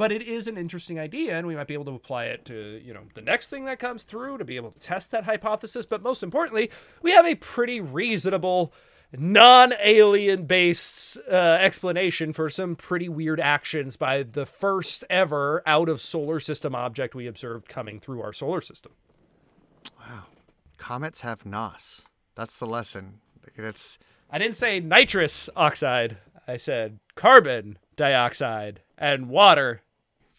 But 0.03 0.11
it 0.11 0.23
is 0.23 0.49
an 0.49 0.59
interesting 0.59 0.99
idea, 0.99 1.39
and 1.39 1.47
we 1.47 1.55
might 1.55 1.69
be 1.69 1.75
able 1.75 1.85
to 1.85 1.95
apply 1.95 2.25
it 2.25 2.45
to 2.47 2.83
you 2.85 2.93
know 2.93 3.03
the 3.15 3.21
next 3.21 3.51
thing 3.51 3.67
that 3.67 3.79
comes 3.79 4.03
through 4.03 4.39
to 4.39 4.45
be 4.45 4.57
able 4.57 4.73
to 4.73 4.79
test 4.81 5.13
that 5.13 5.23
hypothesis. 5.23 5.87
But 5.87 6.03
most 6.03 6.25
importantly, 6.25 6.73
we 7.03 7.13
have 7.13 7.25
a 7.25 7.37
pretty 7.37 7.81
reasonable, 7.81 8.75
non-alien 9.17 10.47
based 10.47 11.19
uh, 11.31 11.35
explanation 11.61 12.33
for 12.33 12.51
some 12.51 12.75
pretty 12.75 13.09
weird 13.09 13.39
actions 13.39 13.97
by 13.97 14.25
the 14.25 14.45
first 14.45 15.05
ever 15.09 15.63
out 15.67 15.89
of 15.89 16.01
solar 16.01 16.41
system 16.41 16.75
object 16.75 17.15
we 17.15 17.29
observed 17.29 17.69
coming 17.69 18.01
through 18.01 18.23
our 18.23 18.33
solar 18.33 18.61
system. 18.61 18.91
Wow. 20.01 20.25
Comets 20.79 21.21
have 21.21 21.47
NOS. 21.47 22.03
That's 22.35 22.59
the 22.59 22.67
lesson. 22.67 23.21
It's 23.55 23.99
I 24.29 24.39
didn't 24.39 24.57
say 24.57 24.81
nitrous 24.81 25.49
oxide. 25.55 26.17
I 26.49 26.57
said 26.57 26.99
carbon 27.15 27.79
dioxide 27.95 28.81
and 28.99 29.29
water. 29.29 29.83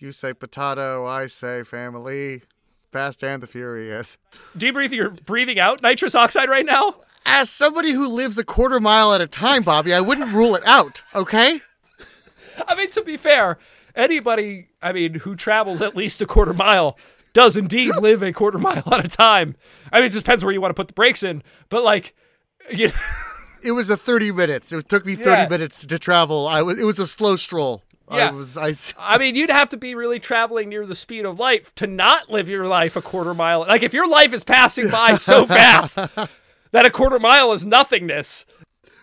You 0.04 0.12
say 0.12 0.34
potato, 0.34 1.08
I 1.08 1.28
say 1.28 1.64
family. 1.64 2.42
Fast 2.92 3.24
and 3.24 3.42
the 3.42 3.48
Furious. 3.48 4.18
Do 4.56 4.68
you 4.68 4.74
breathe? 4.74 4.92
You're 4.94 5.10
breathing 5.10 5.58
out 5.60 5.82
nitrous 5.82 6.14
oxide 6.14 6.50
right 6.50 6.66
now. 6.66 6.96
As 7.26 7.50
somebody 7.50 7.92
who 7.92 8.06
lives 8.06 8.38
a 8.38 8.44
quarter 8.44 8.80
mile 8.82 9.14
at 9.14 9.22
a 9.22 9.28
time, 9.28 9.64
Bobby, 9.64 9.94
I 9.94 10.02
wouldn't 10.02 10.32
rule 10.34 10.56
it 10.56 10.64
out, 10.66 11.04
okay? 11.16 11.62
I 12.68 12.76
mean, 12.76 12.90
to 12.92 13.02
be 13.02 13.16
fair, 13.18 13.58
anybody, 13.96 14.68
I 14.82 14.92
mean, 14.92 15.16
who 15.16 15.36
travels 15.36 15.82
at 15.82 15.96
least 15.96 16.22
a 16.22 16.26
quarter 16.28 16.54
mile 16.54 16.98
does 17.32 17.56
indeed 17.58 17.96
live 17.96 18.22
a 18.22 18.32
quarter 18.34 18.60
mile 18.60 18.84
at 18.94 19.04
a 19.06 19.08
time. 19.08 19.56
I 19.92 20.00
mean, 20.00 20.08
it 20.08 20.10
just 20.12 20.26
depends 20.26 20.44
where 20.44 20.54
you 20.54 20.62
want 20.62 20.70
to 20.72 20.80
put 20.80 20.88
the 20.90 20.94
brakes 20.94 21.24
in. 21.24 21.42
But 21.70 21.84
like, 21.84 22.14
you 22.70 22.92
It 23.64 23.72
was 23.72 23.90
a 23.90 23.96
30 23.98 24.34
minutes. 24.34 24.72
It 24.74 24.88
took 24.90 25.06
me 25.06 25.16
30 25.16 25.30
Yeah. 25.30 25.48
minutes 25.48 25.86
to 25.86 25.98
travel. 25.98 26.48
I 26.48 26.62
was 26.62 26.78
it 26.78 26.84
was 26.84 27.00
a 27.00 27.08
slow 27.08 27.38
stroll. 27.38 27.82
I 28.08 28.18
Yeah. 28.18 28.32
was 28.32 28.58
I 28.58 28.74
I 28.98 29.18
mean, 29.18 29.36
you'd 29.36 29.50
have 29.50 29.70
to 29.70 29.78
be 29.78 29.96
really 29.96 30.20
traveling 30.20 30.70
near 30.70 30.86
the 30.86 30.96
speed 30.96 31.26
of 31.26 31.40
light 31.40 31.74
to 31.78 31.88
not 31.88 32.30
live 32.30 32.50
your 32.50 32.68
life 32.68 32.96
a 32.96 33.02
quarter 33.02 33.34
mile. 33.34 33.62
Like, 33.62 33.84
if 33.84 33.94
your 33.94 34.08
life 34.08 34.34
is 34.34 34.44
passing 34.44 34.90
by 34.90 35.14
so 35.16 35.46
fast 35.58 35.96
that 35.96 36.86
a 36.86 36.90
quarter 36.92 37.20
mile 37.20 37.54
is 37.54 37.64
nothingness, 37.64 38.46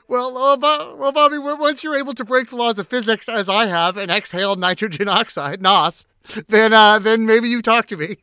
Well, 0.06 0.36
uh, 0.36 0.56
well, 0.96 1.12
Bobby, 1.12 1.38
once 1.38 1.84
you're 1.84 1.96
able 1.96 2.14
to 2.14 2.24
break 2.24 2.50
the 2.50 2.56
laws 2.56 2.78
of 2.80 2.88
physics, 2.88 3.28
as 3.28 3.48
I 3.48 3.66
have, 3.66 3.96
and 3.96 4.10
exhale 4.10 4.56
nitrogen 4.56 5.08
oxide 5.08 5.62
(NOS), 5.62 6.04
then 6.48 6.72
uh, 6.72 6.98
then 6.98 7.26
maybe 7.26 7.48
you 7.48 7.62
talk 7.62 7.86
to 7.86 7.96
me. 7.96 8.16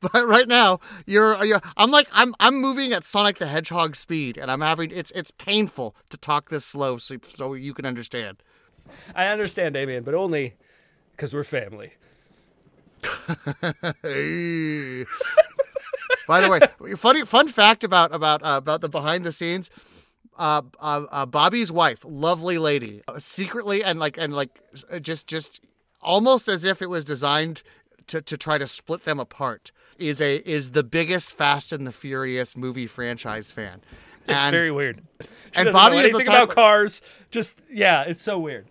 But 0.00 0.26
right 0.26 0.48
now, 0.48 0.80
you're, 1.06 1.42
you're 1.44 1.62
I'm 1.76 1.92
like 1.92 2.08
I'm 2.12 2.34
I'm 2.40 2.56
moving 2.60 2.92
at 2.92 3.04
Sonic 3.04 3.38
the 3.38 3.46
Hedgehog 3.46 3.94
speed, 3.94 4.36
and 4.36 4.50
I'm 4.50 4.60
having 4.60 4.90
it's 4.90 5.12
it's 5.12 5.30
painful 5.30 5.94
to 6.10 6.16
talk 6.16 6.48
this 6.50 6.64
slow, 6.64 6.98
so 6.98 7.16
so 7.24 7.54
you 7.54 7.72
can 7.72 7.86
understand. 7.86 8.42
I 9.14 9.26
understand, 9.26 9.74
Damien, 9.74 10.04
but 10.04 10.14
only 10.14 10.54
because 11.12 11.34
we're 11.34 11.44
family. 11.44 11.92
Hey. 14.02 15.04
By 16.26 16.40
the 16.42 16.50
way, 16.50 16.94
funny 16.94 17.24
fun 17.24 17.48
fact 17.48 17.84
about 17.84 18.14
about 18.14 18.42
uh, 18.42 18.56
about 18.58 18.80
the 18.80 18.88
behind 18.88 19.24
the 19.24 19.32
scenes. 19.32 19.70
Uh, 20.36 20.62
uh, 20.78 21.04
uh, 21.10 21.26
Bobby's 21.26 21.72
wife, 21.72 22.04
lovely 22.06 22.58
lady, 22.58 23.02
secretly 23.18 23.82
and 23.82 23.98
like 23.98 24.18
and 24.18 24.34
like 24.34 24.60
uh, 24.92 24.98
just 24.98 25.26
just 25.26 25.64
almost 26.00 26.46
as 26.46 26.64
if 26.64 26.80
it 26.80 26.88
was 26.88 27.04
designed 27.04 27.62
to, 28.06 28.22
to 28.22 28.36
try 28.36 28.58
to 28.58 28.66
split 28.66 29.04
them 29.04 29.18
apart. 29.18 29.72
Is 29.98 30.20
a 30.20 30.36
is 30.36 30.72
the 30.72 30.84
biggest 30.84 31.32
Fast 31.32 31.72
and 31.72 31.86
the 31.86 31.92
Furious 31.92 32.56
movie 32.56 32.86
franchise 32.86 33.50
fan, 33.50 33.80
and 34.28 34.52
Very 34.52 34.70
weird. 34.70 35.02
She 35.20 35.26
and 35.54 35.72
Bobby 35.72 35.96
know 35.96 36.02
is 36.04 36.12
the 36.12 36.18
type 36.18 36.44
about 36.44 36.54
cars. 36.54 37.02
Just 37.30 37.62
yeah, 37.70 38.02
it's 38.02 38.22
so 38.22 38.38
weird. 38.38 38.66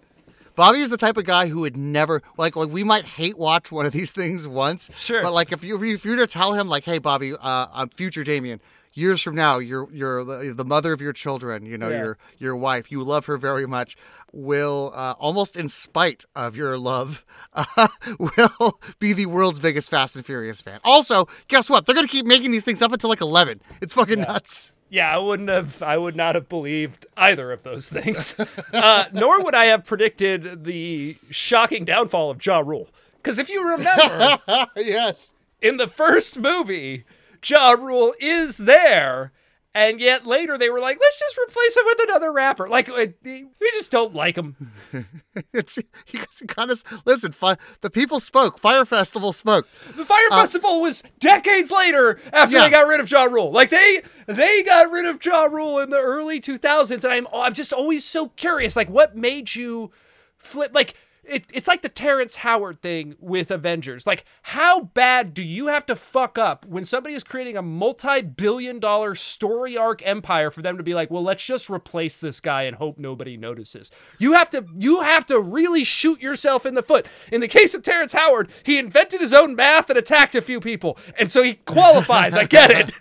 Bobby 0.58 0.80
is 0.82 0.90
the 0.90 0.98
type 0.98 1.16
of 1.18 1.24
guy 1.24 1.48
who 1.48 1.62
would 1.62 1.78
never 1.78 2.22
like 2.38 2.56
like 2.58 2.70
we 2.70 2.84
might 2.84 3.06
hate 3.06 3.38
watch 3.38 3.72
one 3.72 3.86
of 3.86 3.94
these 3.94 4.12
things 4.12 4.46
once. 4.48 4.90
Sure. 4.98 5.22
But 5.22 5.32
like 5.32 5.54
if 5.54 5.64
you 5.64 5.82
if 5.82 6.04
you 6.04 6.12
were 6.12 6.18
to 6.18 6.28
tell 6.28 6.54
him 6.54 6.68
like, 6.68 6.84
hey 6.84 6.98
Bobby, 6.98 7.34
uh, 7.34 7.68
I'm 7.72 7.90
future 7.90 8.24
Damien. 8.26 8.60
Years 8.94 9.22
from 9.22 9.36
now, 9.36 9.60
you're 9.60 9.88
you're 9.94 10.24
the, 10.24 10.56
the 10.56 10.66
mother 10.66 10.92
of 10.92 11.00
your 11.00 11.14
children. 11.14 11.68
You 11.68 11.78
know 11.78 11.90
Yeah. 11.90 11.98
your 12.04 12.18
your 12.40 12.56
wife. 12.56 12.92
You 12.92 13.04
love 13.04 13.28
her 13.28 13.38
very 13.38 13.68
much. 13.68 13.96
Will 14.34 14.92
uh, 14.96 15.14
almost 15.20 15.56
in 15.56 15.68
spite 15.68 16.26
of 16.36 16.58
your 16.58 16.80
love, 16.80 17.24
uh, 17.54 17.88
will 18.20 18.80
be 18.98 19.14
the 19.14 19.28
world's 19.28 19.60
biggest 19.60 19.92
Fast 19.92 20.16
and 20.16 20.26
Furious 20.26 20.64
fan. 20.64 20.80
Also, 20.84 21.28
guess 21.48 21.70
what? 21.70 21.86
They're 21.86 21.94
gonna 21.94 22.08
keep 22.08 22.26
making 22.26 22.50
these 22.50 22.64
things 22.64 22.82
up 22.82 22.92
until 22.92 23.12
like 23.12 23.22
eleven. 23.22 23.62
It's 23.82 23.94
fucking 23.94 24.22
nuts. 24.22 24.72
Yeah, 24.90 25.14
I 25.14 25.18
wouldn't 25.18 25.50
have. 25.50 25.84
I 25.84 25.98
would 25.98 26.16
not 26.16 26.36
have 26.36 26.48
believed 26.48 27.06
either 27.18 27.52
of 27.52 27.64
those 27.64 27.90
things. 27.90 28.36
uh, 28.74 29.06
nor 29.12 29.44
would 29.44 29.56
I 29.56 29.66
have 29.66 29.86
predicted 29.86 30.64
the 30.64 31.18
shocking 31.30 31.84
downfall 31.84 32.32
of 32.32 32.46
Ja 32.46 32.60
Rule. 32.60 32.90
Because 33.18 33.40
if 33.40 33.50
you 33.50 33.70
remember, 33.70 34.40
yes. 34.78 35.34
in 35.62 35.78
the 35.78 35.88
first 35.88 36.40
movie, 36.40 37.04
Ja 37.46 37.72
Rule 37.72 38.14
is 38.20 38.58
there, 38.58 39.34
And 39.78 40.00
yet 40.00 40.26
later 40.26 40.58
they 40.58 40.72
were 40.72 40.80
like, 40.80 40.98
let's 41.00 41.20
just 41.20 41.38
replace 41.38 41.78
him 41.78 41.84
with 41.86 42.00
another 42.10 42.34
rapper. 42.34 42.68
Like 42.68 42.90
uh, 42.90 43.06
we 43.24 43.72
just 43.74 43.92
don't 43.92 44.16
like 44.16 44.36
him. 44.36 44.72
It's 45.54 45.78
you 45.78 45.84
guys 46.20 46.42
kind 46.48 46.72
of 46.72 46.84
listen. 47.06 47.32
Fi- 47.32 47.58
the 47.82 47.92
people 47.92 48.20
spoke. 48.20 48.58
Fyre 48.58 48.86
Festival 48.86 49.32
spoke. 49.34 49.68
The 49.96 50.04
Fyre 50.04 50.30
Festival 50.32 50.82
was 50.82 51.04
decades 51.20 51.70
later 51.70 52.20
after 52.34 52.56
Yeah. 52.56 52.64
they 52.64 52.72
got 52.72 52.88
rid 52.88 53.00
of 53.00 53.12
Ja 53.12 53.26
Rule. 53.26 53.52
Like 53.52 53.70
they 53.70 54.02
they 54.26 54.64
got 54.64 54.90
rid 54.90 55.06
of 55.06 55.24
Ja 55.24 55.44
Rule 55.44 55.78
in 55.78 55.92
the 55.92 56.00
early 56.00 56.42
2000s, 56.42 57.04
and 57.04 57.14
I'm 57.14 57.28
I'm 57.32 57.54
just 57.54 57.72
always 57.72 58.04
so 58.04 58.30
curious. 58.30 58.76
Like, 58.76 58.90
what 58.90 59.16
made 59.16 59.54
you 59.54 59.92
flip? 60.38 60.72
Like. 60.74 60.96
It, 61.28 61.46
it's 61.54 61.68
like 61.68 61.82
the 61.82 61.90
Terrence 61.90 62.38
Howard 62.38 62.82
thing 62.82 63.16
with 63.20 63.52
Avengers. 63.52 64.08
Like, 64.08 64.26
how 64.44 64.82
bad 64.82 65.34
do 65.34 65.44
you 65.44 65.68
have 65.68 65.86
to 65.88 65.96
fuck 65.96 66.38
up 66.38 66.66
when 66.66 66.86
somebody 66.86 67.16
is 67.16 67.24
creating 67.24 67.58
a 67.58 67.62
multi 67.62 68.22
billion 68.22 68.80
dollar 68.80 69.16
story 69.16 69.78
arc 69.78 70.06
empire 70.06 70.50
for 70.52 70.62
them 70.62 70.78
to 70.78 70.84
be 70.84 70.94
like, 70.94 71.12
well, 71.12 71.24
let's 71.24 71.44
just 71.44 71.70
replace 71.70 72.18
this 72.18 72.40
guy 72.40 72.64
and 72.64 72.78
hope 72.78 72.98
nobody 72.98 73.38
notices? 73.38 73.92
You 74.20 74.34
have 74.34 74.50
to 74.52 74.66
you 74.78 75.02
have 75.02 75.26
to 75.28 75.40
really 75.40 75.84
shoot 75.84 76.22
yourself 76.22 76.66
in 76.66 76.76
the 76.76 76.84
foot. 76.84 77.08
In 77.32 77.42
the 77.42 77.48
case 77.48 77.74
of 77.74 77.84
Terrence 77.84 78.14
Howard, 78.14 78.50
he 78.64 78.78
invented 78.78 79.22
his 79.22 79.34
own 79.34 79.56
math 79.56 79.90
and 79.90 80.00
attacked 80.00 80.36
a 80.36 80.42
few 80.42 80.60
people. 80.60 80.98
And 81.20 81.32
so 81.32 81.44
he 81.44 81.56
qualifies. 81.56 82.36
I 82.36 82.46
get 82.46 82.72
it. 82.72 82.92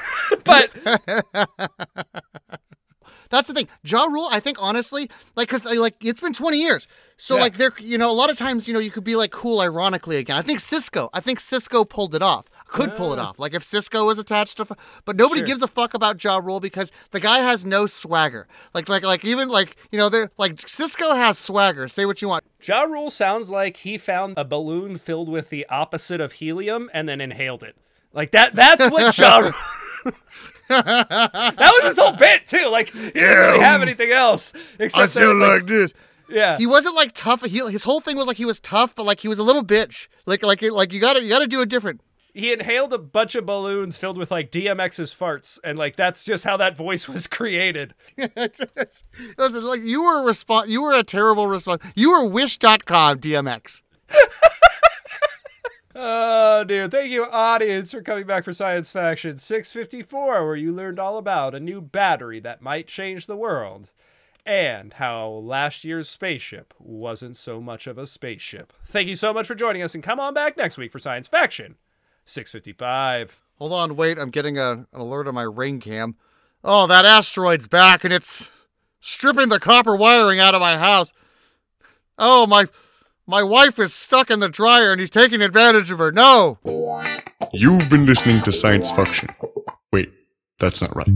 but 0.44 0.70
That's 3.30 3.48
the 3.48 3.54
thing. 3.54 3.68
Ja 3.82 4.04
Rule, 4.04 4.28
I 4.30 4.40
think 4.40 4.56
honestly, 4.60 5.10
like, 5.34 5.48
cause 5.48 5.66
uh, 5.66 5.80
like 5.80 5.96
it's 6.04 6.20
been 6.20 6.32
20 6.32 6.58
years, 6.58 6.86
so 7.16 7.36
Yeah. 7.36 7.42
like 7.42 7.56
there, 7.56 7.72
you 7.78 7.98
know, 7.98 8.10
a 8.10 8.12
lot 8.12 8.30
of 8.30 8.38
times, 8.38 8.68
you 8.68 8.74
know, 8.74 8.80
you 8.80 8.90
could 8.90 9.04
be 9.04 9.16
like 9.16 9.30
cool, 9.30 9.60
ironically 9.60 10.16
again. 10.16 10.36
I 10.36 10.42
think 10.42 10.60
Sisqo, 10.60 11.08
I 11.12 11.20
think 11.20 11.38
Sisqo 11.38 11.88
pulled 11.88 12.14
it 12.14 12.22
off, 12.22 12.48
could 12.68 12.94
pull 12.96 13.12
it 13.12 13.18
off. 13.18 13.38
Like 13.38 13.54
if 13.54 13.62
Sisqo 13.62 14.04
was 14.06 14.18
attached 14.18 14.56
to, 14.58 14.62
f- 14.70 14.72
but 15.04 15.16
nobody 15.16 15.40
Sure. 15.40 15.46
gives 15.46 15.62
a 15.62 15.68
fuck 15.68 15.94
about 15.94 16.22
Ja 16.22 16.36
Rule 16.38 16.60
because 16.60 16.92
the 17.12 17.20
guy 17.20 17.38
has 17.40 17.64
no 17.66 17.86
swagger. 17.86 18.46
Like 18.74 18.88
like 18.88 19.04
like 19.04 19.24
even 19.24 19.48
like 19.48 19.76
you 19.90 19.98
know, 19.98 20.08
they're 20.08 20.30
like 20.38 20.56
Sisqo 20.56 21.16
has 21.16 21.38
swagger. 21.38 21.88
Say 21.88 22.04
what 22.06 22.20
you 22.22 22.28
want. 22.28 22.44
Ja 22.62 22.82
Rule 22.82 23.10
sounds 23.10 23.50
like 23.50 23.78
he 23.78 23.98
found 23.98 24.34
a 24.36 24.44
balloon 24.44 24.98
filled 24.98 25.28
with 25.28 25.50
the 25.50 25.66
opposite 25.68 26.20
of 26.20 26.32
helium 26.32 26.90
and 26.92 27.08
then 27.08 27.20
inhaled 27.20 27.62
it. 27.62 27.76
Like 28.12 28.30
that 28.32 28.54
that's 28.54 28.90
what 28.90 29.16
Ja 29.16 29.38
Rule 29.40 29.52
That 30.68 31.56
was 31.58 31.84
his 31.84 31.98
whole 31.98 32.16
bit 32.16 32.46
too. 32.46 32.68
Like 32.68 32.90
he 32.90 33.10
didn't 33.10 33.36
really 33.36 33.60
have 33.60 33.82
anything 33.82 34.10
else. 34.10 34.52
Except 34.78 35.14
that, 35.14 35.34
like, 35.34 35.66
this. 35.66 35.94
Yeah. 36.28 36.58
He 36.58 36.66
wasn't 36.66 36.96
like 36.96 37.12
tough. 37.12 37.44
He, 37.44 37.58
his 37.70 37.84
whole 37.84 38.00
thing 38.00 38.16
was 38.16 38.26
like 38.26 38.36
he 38.36 38.44
was 38.44 38.58
tough, 38.58 38.94
but 38.94 39.06
like 39.06 39.20
he 39.20 39.28
was 39.28 39.38
a 39.38 39.44
little 39.44 39.64
bitch. 39.64 40.08
Like 40.26 40.42
like 40.42 40.60
like 40.62 40.92
you 40.92 41.00
gotta 41.00 41.22
you 41.22 41.28
gotta 41.28 41.46
do 41.46 41.60
it 41.60 41.68
different. 41.68 42.00
he 42.34 42.52
inhaled 42.52 42.92
a 42.92 42.98
bunch 42.98 43.34
of 43.34 43.46
balloons 43.46 43.96
filled 43.96 44.18
with 44.18 44.30
like 44.30 44.50
DMX's 44.50 45.14
farts, 45.14 45.58
and 45.62 45.78
like 45.78 45.94
that's 45.96 46.24
just 46.24 46.44
how 46.44 46.56
that 46.56 46.76
voice 46.76 47.06
was 47.08 47.26
created. 47.38 47.94
it's, 48.16 48.60
it's, 48.76 49.04
listen, 49.38 49.64
like 49.64 49.80
you 49.80 50.02
were 50.02 50.20
a 50.22 50.24
response. 50.24 50.68
You 50.68 50.82
were 50.82 50.94
a 50.94 51.04
terrible 51.04 51.46
response. 51.46 51.82
You 51.94 52.10
were 52.10 52.28
Wish.com 52.28 53.20
DMX. 53.20 53.82
Oh 55.98 56.62
dear. 56.64 56.88
Thank 56.88 57.10
you, 57.10 57.24
audience, 57.24 57.92
for 57.92 58.02
coming 58.02 58.26
back 58.26 58.44
for 58.44 58.52
Science 58.52 58.92
Faction 58.92 59.38
654, 59.38 60.44
where 60.44 60.54
you 60.54 60.70
learned 60.70 60.98
all 60.98 61.16
about 61.16 61.54
a 61.54 61.60
new 61.60 61.80
battery 61.80 62.38
that 62.40 62.60
might 62.60 62.86
change 62.86 63.24
the 63.24 63.36
world. 63.36 63.88
And 64.44 64.92
how 64.92 65.26
last 65.26 65.84
year's 65.84 66.06
spaceship 66.06 66.74
wasn't 66.78 67.38
so 67.38 67.62
much 67.62 67.86
of 67.86 67.96
a 67.96 68.06
spaceship. 68.06 68.74
Thank 68.84 69.08
you 69.08 69.14
so 69.14 69.32
much 69.32 69.46
for 69.46 69.54
joining 69.54 69.80
us, 69.80 69.94
and 69.94 70.04
come 70.04 70.20
on 70.20 70.34
back 70.34 70.58
next 70.58 70.76
week 70.76 70.92
for 70.92 70.98
Science 70.98 71.28
Faction 71.28 71.76
655. 72.26 73.42
Hold 73.54 73.72
on, 73.72 73.96
wait. 73.96 74.18
I'm 74.18 74.28
getting 74.28 74.58
a, 74.58 74.72
an 74.72 74.86
alert 74.92 75.26
on 75.26 75.34
my 75.34 75.44
ring 75.44 75.80
cam. 75.80 76.16
Oh, 76.62 76.86
that 76.88 77.06
asteroid's 77.06 77.68
back 77.68 78.04
and 78.04 78.12
it's 78.12 78.50
stripping 79.00 79.48
the 79.48 79.58
copper 79.58 79.96
wiring 79.96 80.40
out 80.40 80.54
of 80.54 80.60
my 80.60 80.76
house. 80.76 81.14
Oh, 82.18 82.46
my 82.46 82.66
my 83.26 83.42
wife 83.42 83.78
is 83.78 83.92
stuck 83.92 84.30
in 84.30 84.40
the 84.40 84.48
dryer 84.48 84.92
and 84.92 85.00
he's 85.00 85.10
taking 85.10 85.42
advantage 85.42 85.90
of 85.90 85.98
her. 85.98 86.12
No. 86.12 86.58
You've 87.52 87.88
been 87.88 88.06
listening 88.06 88.42
to 88.42 88.52
Science 88.52 88.90
Faction. 88.90 89.28
Wait, 89.92 90.12
that's 90.58 90.80
not 90.80 90.94
right. 90.94 91.08